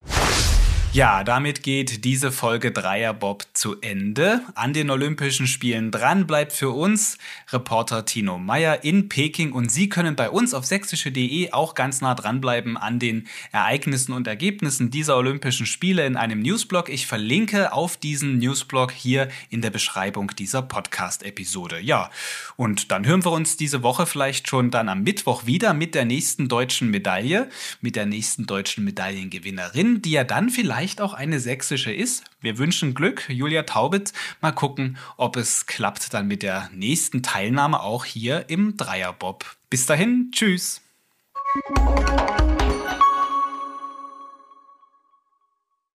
Ja, 0.92 1.22
damit 1.22 1.62
geht 1.62 2.05
diese 2.05 2.33
Folge 2.33 2.72
Dreierbob 2.72 3.46
zu 3.53 3.81
Ende. 3.81 4.40
An 4.57 4.72
den 4.72 4.90
Olympischen 4.90 5.46
Spielen 5.46 5.92
dran 5.92 6.26
bleibt 6.26 6.53
für 6.53 6.70
uns 6.70 7.16
Reporter 7.53 8.05
Tino 8.07 8.38
Meyer 8.38 8.83
in 8.83 9.09
Peking 9.09 9.53
und 9.53 9.70
Sie 9.70 9.88
können 9.88 10.16
bei 10.16 10.29
uns 10.31 10.53
auf 10.53 10.64
sächsische.de 10.64 11.53
auch 11.53 11.76
ganz 11.76 12.00
nah 12.00 12.16
dranbleiben 12.16 12.76
an 12.76 12.98
den 12.98 13.29
Ereignissen 13.53 14.12
und 14.12 14.26
Ergebnissen 14.26 14.90
dieser 14.90 15.16
Olympischen 15.16 15.64
Spiele 15.64 16.05
in 16.05 16.16
einem 16.16 16.42
Newsblog. 16.42 16.88
Ich 16.88 17.07
verlinke 17.07 17.72
auf 17.72 17.96
diesen 17.96 18.38
Newsblog 18.38 18.90
hier 18.90 19.29
in 19.48 19.62
der 19.62 19.70
Beschreibung 19.70 20.33
dieser 20.37 20.61
Podcast-Episode. 20.61 21.79
Ja, 21.79 22.11
und 22.57 22.90
dann 22.90 23.07
hören 23.07 23.24
wir 23.24 23.31
uns 23.31 23.57
diese 23.57 23.85
Woche 23.85 24.07
vielleicht 24.07 24.48
schon 24.48 24.72
dann 24.72 24.88
am 24.88 25.05
Mittwoch 25.05 25.46
wieder 25.46 25.72
mit 25.72 25.94
der 25.94 26.05
nächsten 26.05 26.48
deutschen 26.48 26.90
Medaille, 26.90 27.48
mit 27.81 27.94
der 27.94 28.07
nächsten 28.07 28.46
deutschen 28.46 28.83
Medaillengewinnerin, 28.83 30.03
die 30.03 30.11
ja 30.11 30.24
dann 30.24 30.50
vielleicht 30.50 30.80
vielleicht 30.81 31.03
auch 31.03 31.12
eine 31.12 31.40
sächsische 31.40 31.93
ist. 31.93 32.25
Wir 32.40 32.57
wünschen 32.57 32.95
Glück, 32.95 33.29
Julia 33.29 33.64
Taubitz. 33.64 34.14
Mal 34.40 34.53
gucken, 34.53 34.97
ob 35.19 35.37
es 35.37 35.66
klappt 35.66 36.14
dann 36.14 36.27
mit 36.27 36.43
der 36.43 36.71
nächsten 36.73 37.23
Teilnahme 37.23 37.83
auch 37.83 38.07
hier 38.07 38.47
im 38.49 38.79
Dreierbob. 38.79 39.45
Bis 39.69 39.85
dahin, 39.85 40.31
tschüss. 40.33 40.81